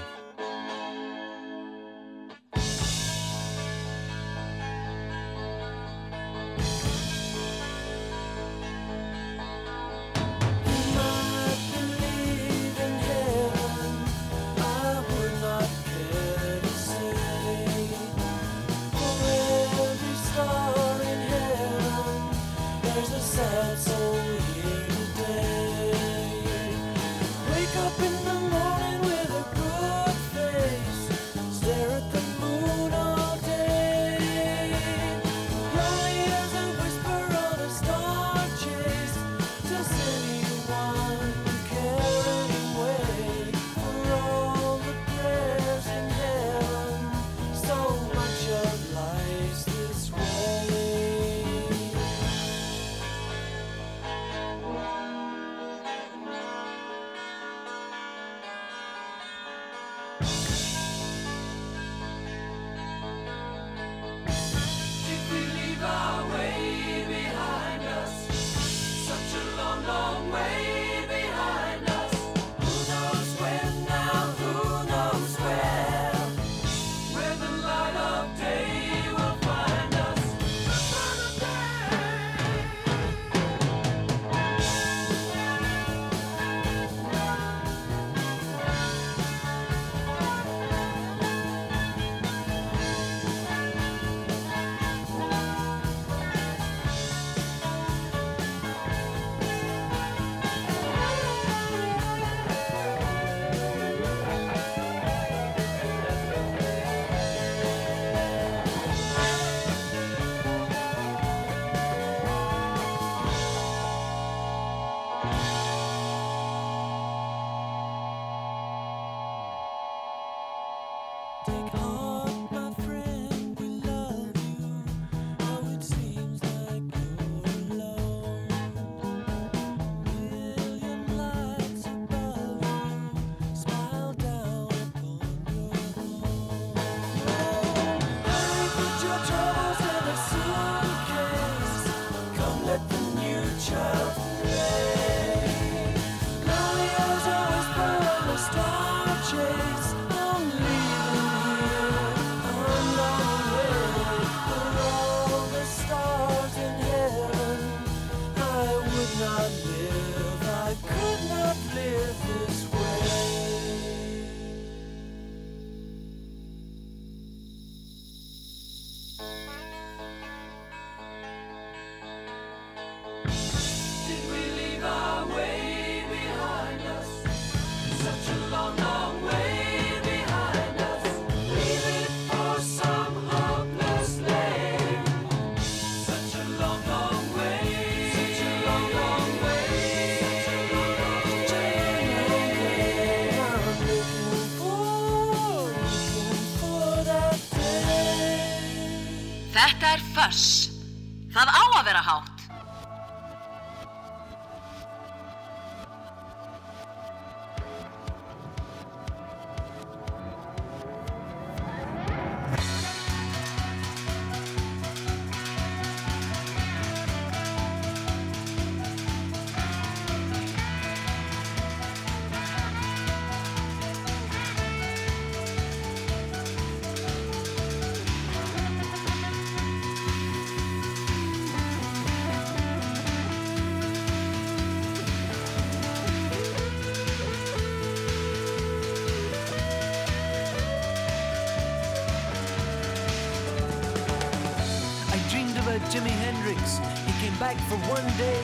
[245.87, 246.79] Jimmy Jimi Hendrix.
[247.05, 248.41] He came back for one day,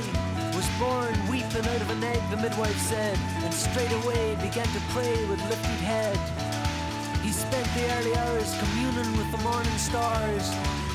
[0.56, 4.80] was born weeping out of an egg, the midwife said, and straight away began to
[4.96, 6.18] play with lifted head.
[7.22, 10.50] He spent the early hours communing with the morning stars,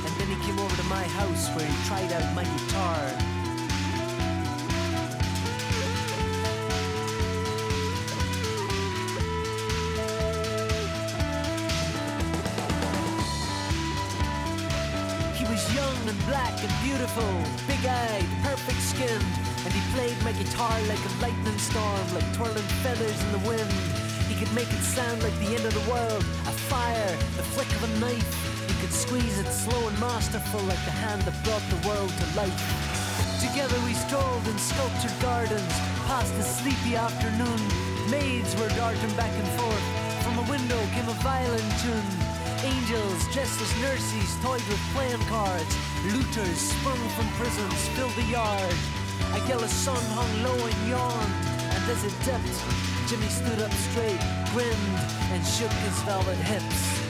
[0.05, 3.40] and then he came over to my house where he tried out my guitar.
[20.51, 23.71] guitar like a lightning storm, like twirling feathers in the wind.
[24.27, 27.71] He could make it sound like the end of the world, a fire, the flick
[27.79, 28.35] of a knife.
[28.67, 32.27] He could squeeze it slow and masterful like the hand that brought the world to
[32.35, 32.59] life.
[33.39, 35.75] Together we strolled in sculptured gardens,
[36.11, 37.61] past the sleepy afternoon.
[38.11, 39.87] Maids were darting back and forth.
[40.27, 42.11] From a window came a violin tune.
[42.67, 45.73] Angels dressed as nurses toyed with playing cards.
[46.11, 48.75] Looters sprung from prisons filled the yard.
[49.33, 51.35] A yellow sun hung low and yawned.
[51.75, 52.59] And as it dipped,
[53.09, 54.21] Jimmy stood up straight,
[54.53, 54.99] grinned,
[55.33, 57.01] and shook his velvet hips.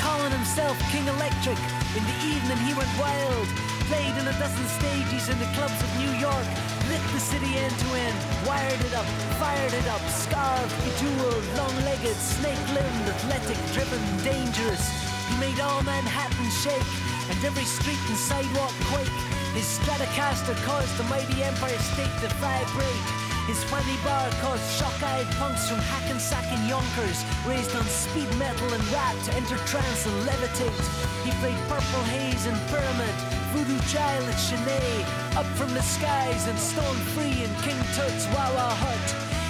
[0.00, 1.58] calling himself King Electric.
[1.96, 3.46] In the evening he went wild,
[3.88, 6.46] played in a dozen stages in the clubs of New York,
[6.90, 9.06] lit the city end to end, wired it up,
[9.38, 14.82] fired it up, scarved, bejeweled, long-legged, snake-limbed, athletic, driven, dangerous.
[15.30, 16.92] He made all Manhattan shake,
[17.30, 19.18] and every street and sidewalk quake.
[19.54, 23.06] His Stratocaster caused the mighty Empire State to vibrate.
[23.46, 28.84] His funny bar caused shock-eyed punks from Hackensack and Yonkers, raised on speed metal and
[28.90, 30.86] rap to enter trance and levitate.
[31.22, 36.56] He played Purple Haze and Pyramid, Voodoo Child at Shanae, Up from the Skies and
[36.56, 39.06] Stone Free in King Tut's Wawa Hut.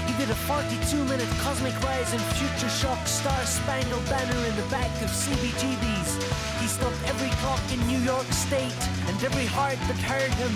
[0.08, 4.90] He did a 42-minute Cosmic Rise and Future Shock Star Spangled Banner in the back
[5.04, 6.16] of CBGB's.
[6.60, 10.54] He stopped every clock in New York State and every heart that heard him.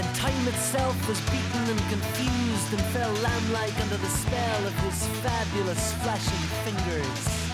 [0.00, 5.04] And time itself was beaten and confused and fell lamb-like under the spell of his
[5.20, 7.45] fabulous flashing fingers.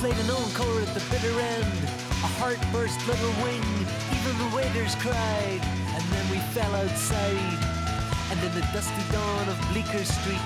[0.00, 1.78] Played an encore at the bitter end.
[2.24, 3.62] A heart burst little wing,
[4.16, 5.60] even the waiters cried.
[5.92, 7.60] And then we fell outside.
[8.30, 10.40] And in the dusty dawn of Bleecker Street,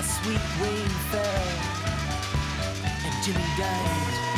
[0.00, 1.48] a sweet rain fell.
[3.04, 4.33] And Jimmy died.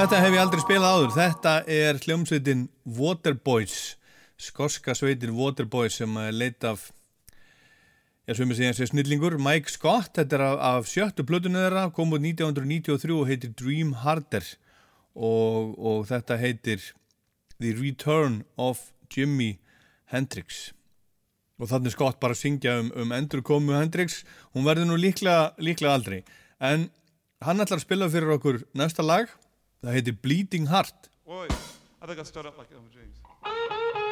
[0.00, 1.10] Þetta hef ég aldrei spilað áður.
[1.12, 2.60] Þetta er hljómsveitin
[2.96, 3.74] Waterboys,
[4.40, 6.86] skoska sveitin Waterboys sem er leitt af,
[8.24, 10.14] ég segja sér snillingur, Mike Scott.
[10.16, 14.46] Þetta er af, af sjöttu plötunni þeirra, kom út 1993 og heitir Dream Harder
[15.12, 16.80] og, og þetta heitir
[17.60, 19.58] The Return of Jimi
[20.14, 20.70] Hendrix.
[21.60, 24.22] Og þannig Scott bara syngja um, um endurkomu Hendrix.
[24.56, 26.22] Hún verður nú líklega, líklega aldrei.
[26.56, 26.88] En
[27.44, 29.28] hann ætlar að spila fyrir okkur næsta lag.
[29.80, 31.08] Það heitir Bleeding Heart.
[31.24, 31.52] Wait,
[32.02, 34.09] I think I start up like Elmer James.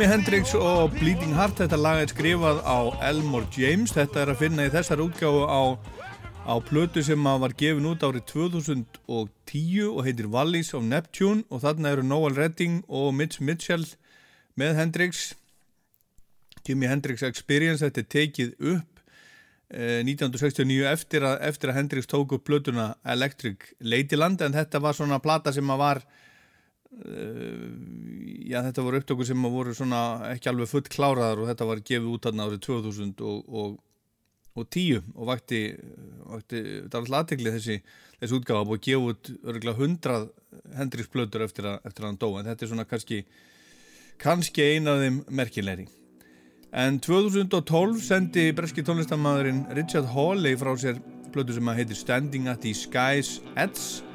[0.00, 4.38] Jimi Hendrix og Bleeding Heart, þetta lag er skrifað á Elmore James, þetta er að
[4.40, 5.76] finna í þessar útgáfu á,
[6.48, 11.44] á plötu sem var gefin út árið 2010 og heitir Valleys of Neptune.
[11.52, 13.84] Og þarna eru Noel Redding og Mitch Mitchell
[14.56, 15.34] með Hendrix.
[16.64, 19.04] Jimi Hendrix Experience, þetta er tekið upp
[19.68, 24.40] eh, 1969 eftir að, eftir að Hendrix tók upp plötuna Electric Ladyland.
[24.40, 26.00] En þetta var svona plata sem var
[26.90, 30.00] já þetta voru upptökur sem voru svona
[30.32, 33.76] ekki alveg full kláraðar og þetta var gefið út þarna árið 2000 og, og,
[34.58, 35.60] og 10 og vakti,
[36.26, 37.78] vakti það var alltaf aðteglið þessi,
[38.18, 40.18] þessi útgáfa og gefið út örgulega 100
[40.80, 43.22] Hendrix plötur eftir eftir að hann dó en þetta er svona kannski
[44.20, 45.86] kannski eina af þeim merkilegri.
[46.76, 51.00] En 2012 sendi breski tónlistamæðurinn Richard Hawley frá sér
[51.34, 54.09] plötu sem að heitir Standing at the Sky's Edge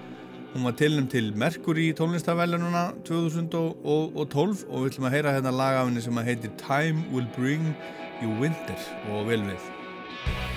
[0.56, 5.90] Hún var tilnum til Mercury tónlistavælununa 2012 og við ætlum að heyra hérna lag af
[5.90, 7.74] henni sem heitir Time Will Bring
[8.24, 8.80] You Winter
[9.12, 10.55] og vel við.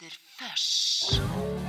[0.00, 1.20] Heldur föss.
[1.20, 1.63] Out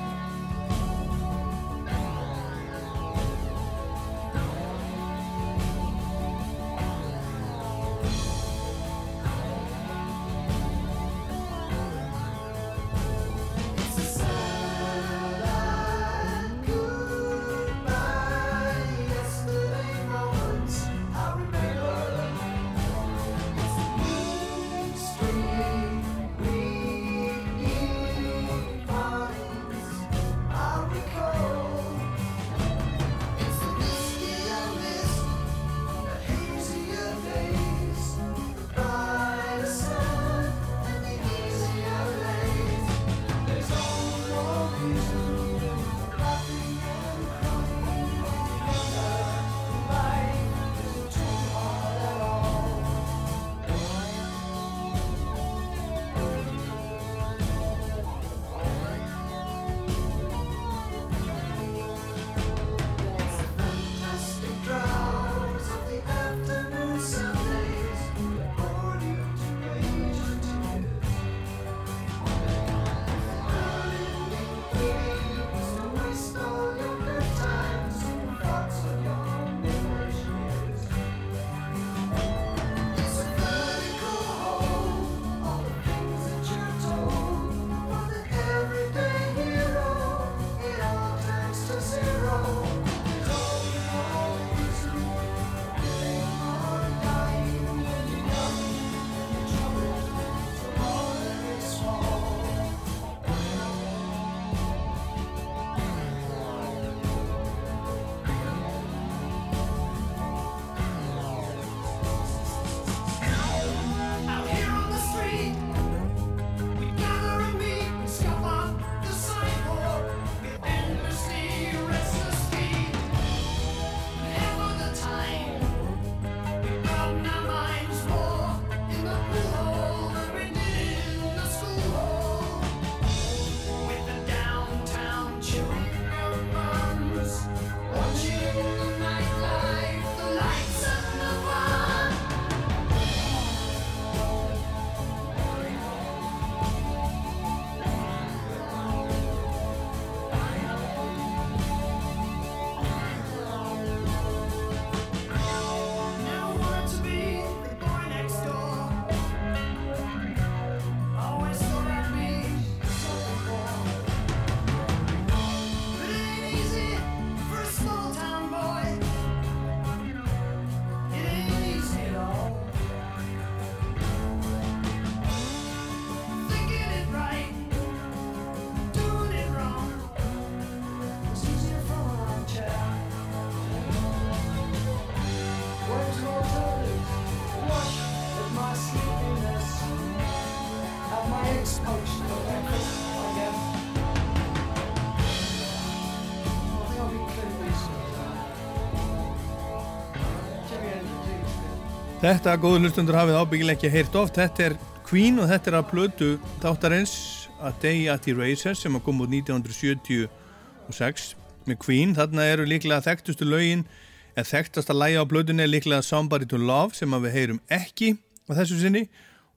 [202.26, 204.40] Þetta góðu hlustundur hafið ábyggilega ekki heyrt oft.
[204.40, 204.74] Þetta er
[205.06, 206.30] Queen og þetta er að plötu
[206.64, 207.14] þáttarins
[207.62, 211.28] A Day at the Races sem að koma út 1976
[211.70, 212.16] með Queen.
[212.18, 213.86] Þarna eru líklega þekktustu lögin
[214.34, 218.16] en þekktasta lægi á plötunni er líklega Somebody to Love sem við heyrum ekki
[218.50, 219.06] á þessu sinni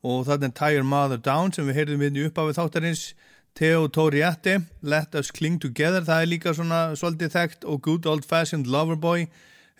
[0.04, 3.14] og þarna er Your Mother Down sem við heyrðum við upp af þáttarins
[3.56, 8.28] Theo Toriette, Let Us Cling Together það er líka svona svolítið þekkt og Good Old
[8.28, 9.24] Fashioned Loverboy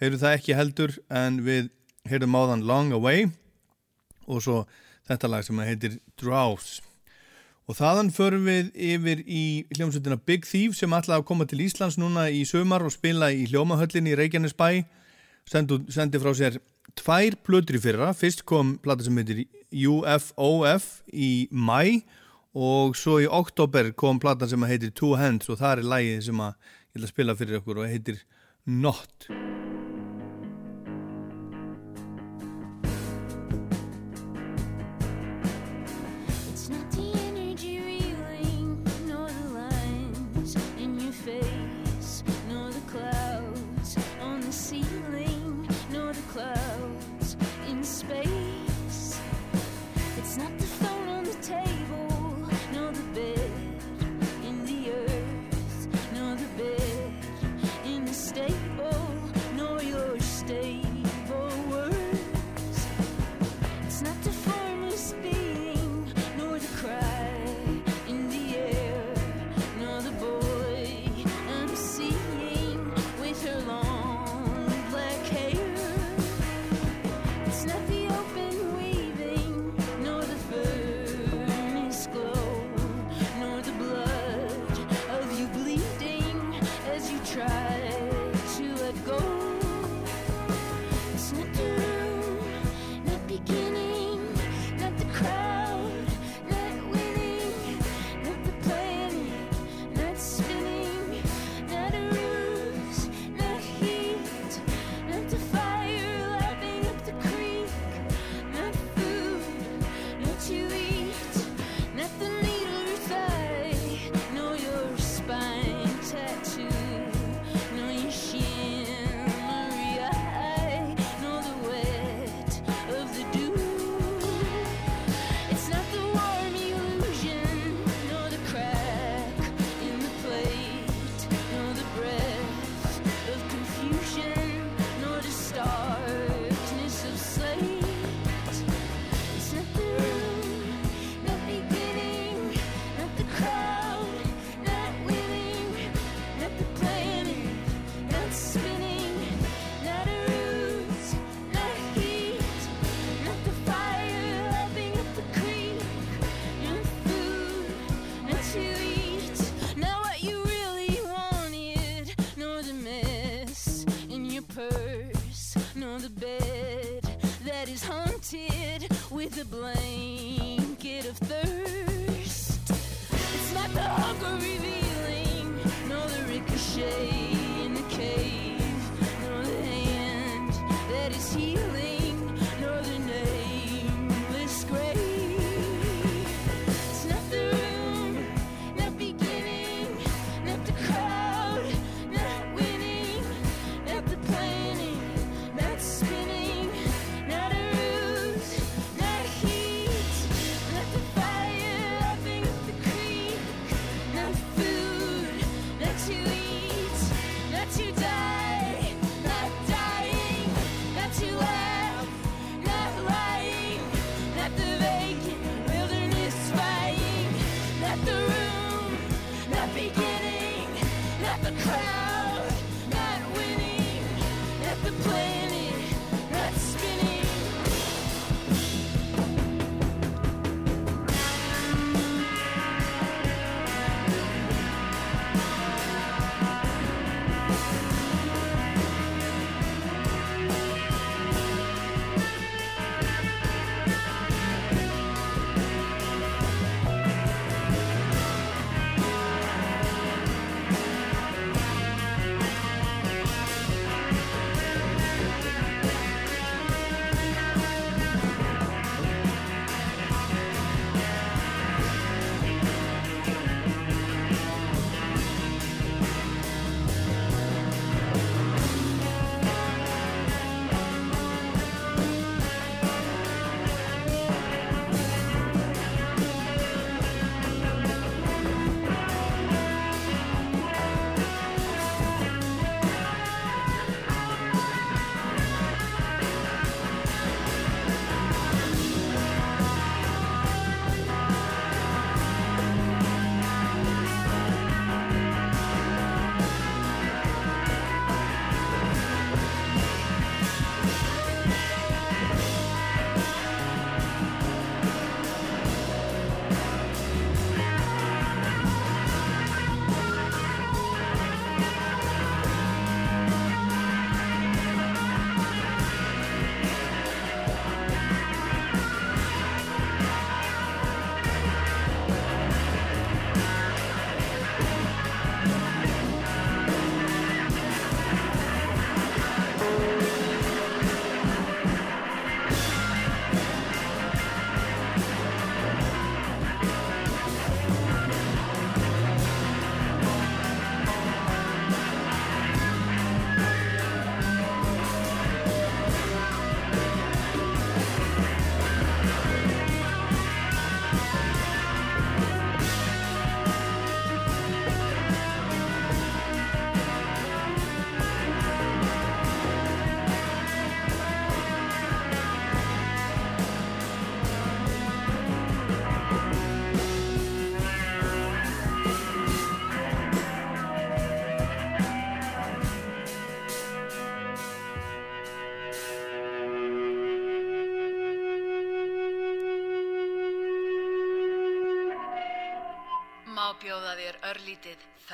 [0.00, 1.68] heyrðu það ekki heldur en við
[2.10, 3.28] heyrðum á þann Long Away
[4.28, 4.60] og svo
[5.08, 6.88] þetta lag sem heitir Drowse
[7.68, 9.44] og þaðan förum við yfir í
[9.76, 13.44] hljómsveitina Big Thief sem ætlaði að koma til Íslands núna í sömar og spila í
[13.50, 14.68] hljómahöllinni í Reykjanesbæ.
[15.48, 16.56] Sendi, sendi frá sér
[16.96, 18.14] tvær plötur í fyrra.
[18.16, 22.00] Fyrst kom plata sem heitir UFOF í mæ
[22.56, 26.40] og svo í oktober kom plata sem heitir Two Hands og það er lægið sem
[26.40, 28.24] að ég ætla að spila fyrir okkur og heitir
[28.64, 29.28] Not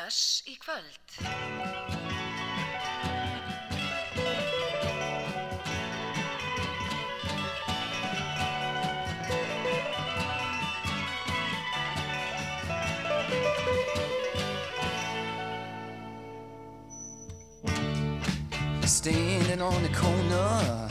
[0.05, 1.01] Kastljós í kvöld.
[18.85, 20.84] Standing on the corner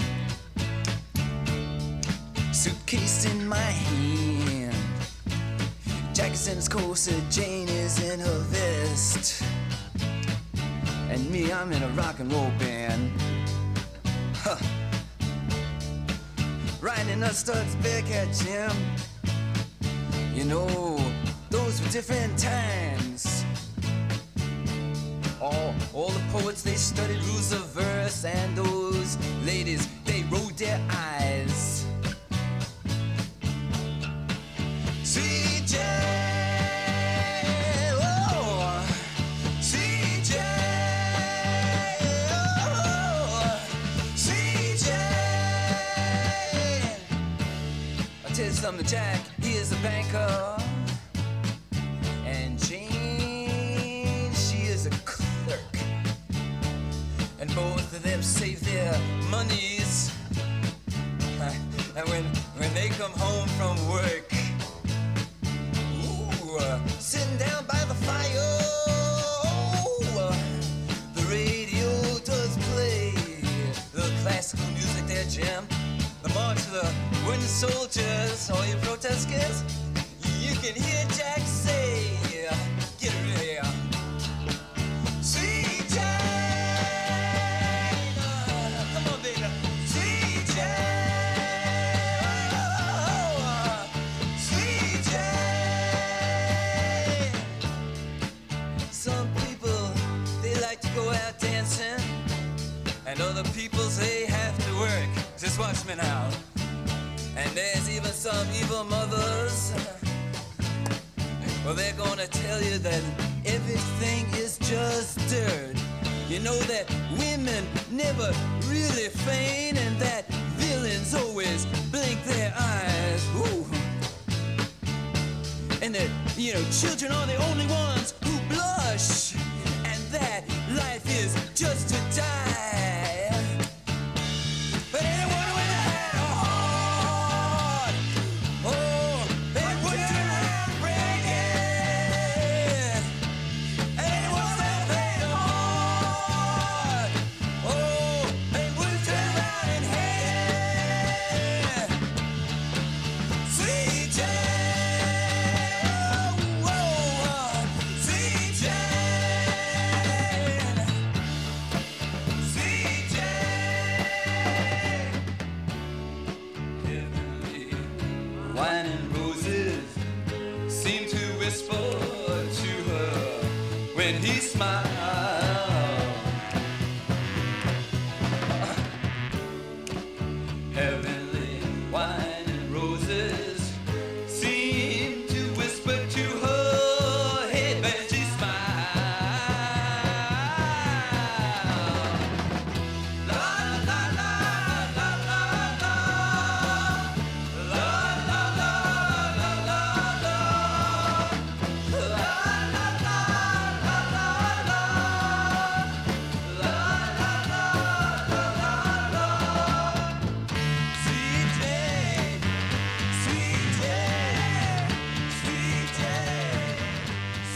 [11.96, 13.12] rock and roll band.
[14.36, 14.58] Huh.
[16.82, 18.30] Riding the Studs big head.
[18.34, 18.72] Jim.
[20.34, 20.98] You know,
[21.50, 23.46] those were different times.
[25.42, 30.80] All, all the poets, they studied rules of verse, and those ladies, they rolled their
[30.90, 31.86] eyes.
[48.94, 49.23] Yeah.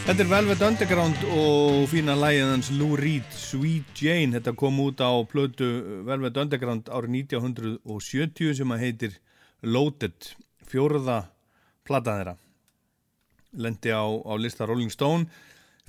[0.08, 4.38] Þetta er Velvet Underground og fína lægið hans Lou Reed, Sweet Jane.
[4.38, 5.68] Þetta kom út á plötu
[6.08, 9.18] Velvet Underground árið 1970 sem að heitir
[9.68, 10.30] Loaded,
[10.64, 11.18] fjórða
[11.84, 12.36] platta þeirra.
[13.60, 15.28] Lendi á, á lista Rolling Stone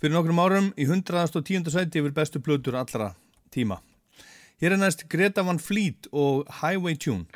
[0.03, 1.71] fyrir nokkrum árum í 110.
[1.71, 3.13] sæti yfir bestu plötur allra
[3.55, 3.79] tíma.
[4.59, 7.31] Hér er næst Greta Van Fleet og Highway Tune.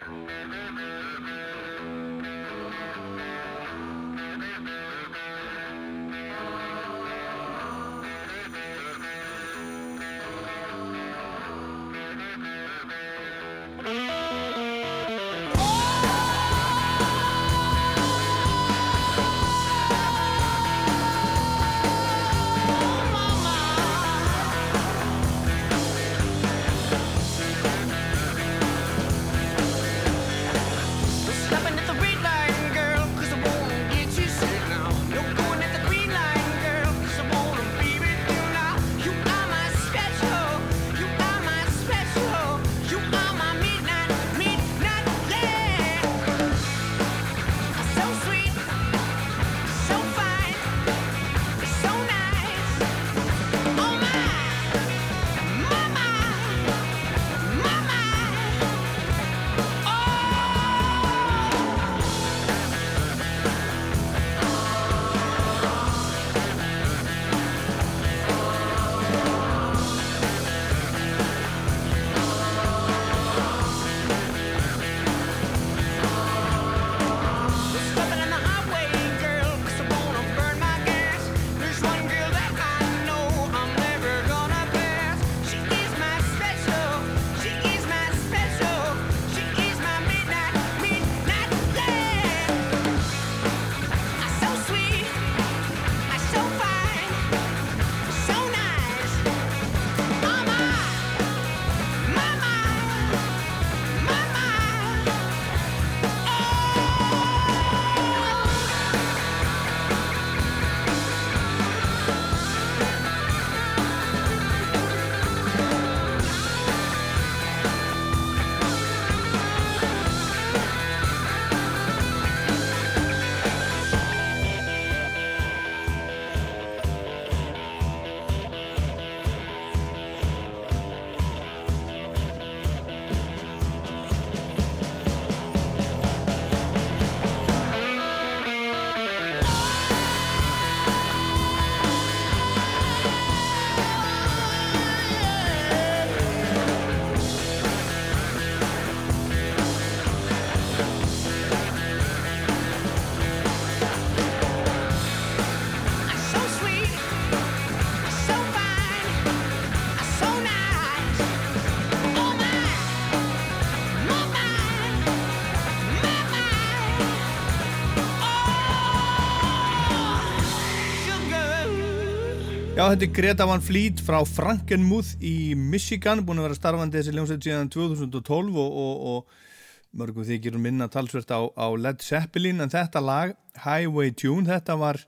[172.83, 177.13] Já, þetta er Greta Van Fleet frá Frankenmuth í Michigan, búin að vera starfandi þessi
[177.15, 182.59] ljónsveit síðan 2012 og, og, og mörgum þykir um minna talsvert á, á Led Zeppelin,
[182.59, 184.99] en þetta lag, Highway Tune, þetta var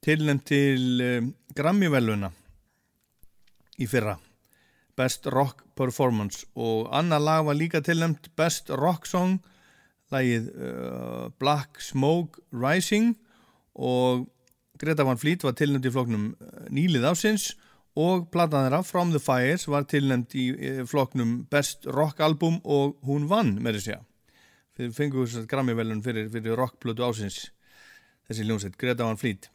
[0.00, 2.32] tilnæmt til um, Grammy-veluna
[3.84, 4.16] í fyrra,
[4.96, 6.46] Best Rock Performance.
[6.56, 9.42] Og annar lag var líka tilnæmt Best Rock Song,
[10.08, 13.12] lagið uh, Black Smoke Rising.
[13.76, 14.24] Og
[14.80, 17.52] Greta Van Fleet var tilnæmt í floknum eh, nýlið ásins
[17.94, 22.96] og platan þeirra From the Fires var tilnæmt í eh, floknum Best Rock Album og
[23.06, 24.00] hún vann með þessi
[24.74, 27.44] fyrir fengur Grammy-velun fyrir, fyrir rockplötu ásins
[28.28, 29.50] þessi ljónsett, Greta Van Fleet.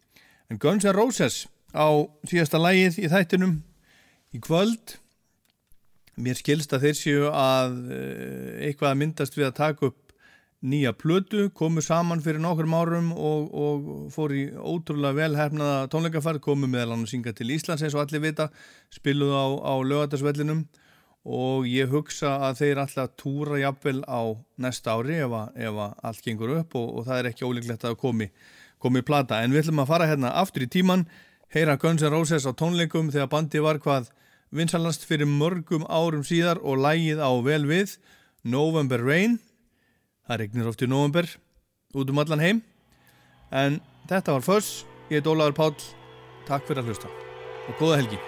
[0.49, 1.89] En Guns N' Roses á
[2.29, 3.55] síðasta lægið í þættinum
[4.35, 4.97] í kvöld.
[6.19, 10.08] Mér skilst að þeir séu að eh, eitthvað að myndast við að taka upp
[10.59, 16.67] nýja plötu, komu saman fyrir nokkur árum og, og fór í ótrúlega velhefnaða tónleikaferð, komu
[16.67, 18.49] meðal hann að synga til Íslands eins og allir vita,
[18.91, 20.65] spiluðu á, á lögatarsvellinum
[21.29, 25.97] og ég hugsa að þeir alltaf túra jafnvel á næsta ári ef, að, ef að
[26.09, 28.29] allt gengur upp og, og það er ekki ólíklegt að komi,
[28.79, 29.39] komi plata.
[29.43, 31.07] En við ætlum að fara hérna aftur í tíman,
[31.55, 34.11] heyra Guns N' Roses á tónleikum þegar bandi var hvað
[34.55, 37.99] vinsalast fyrir mörgum árum síðar og lægið á vel við
[38.43, 39.37] November Rain
[40.29, 41.25] Það regnir oft í november
[41.97, 42.59] út um allan heim.
[43.49, 45.87] En þetta var Föss, ég heit Ólaður Páll.
[46.45, 47.09] Takk fyrir að hlusta.
[47.65, 48.21] Og góða helgi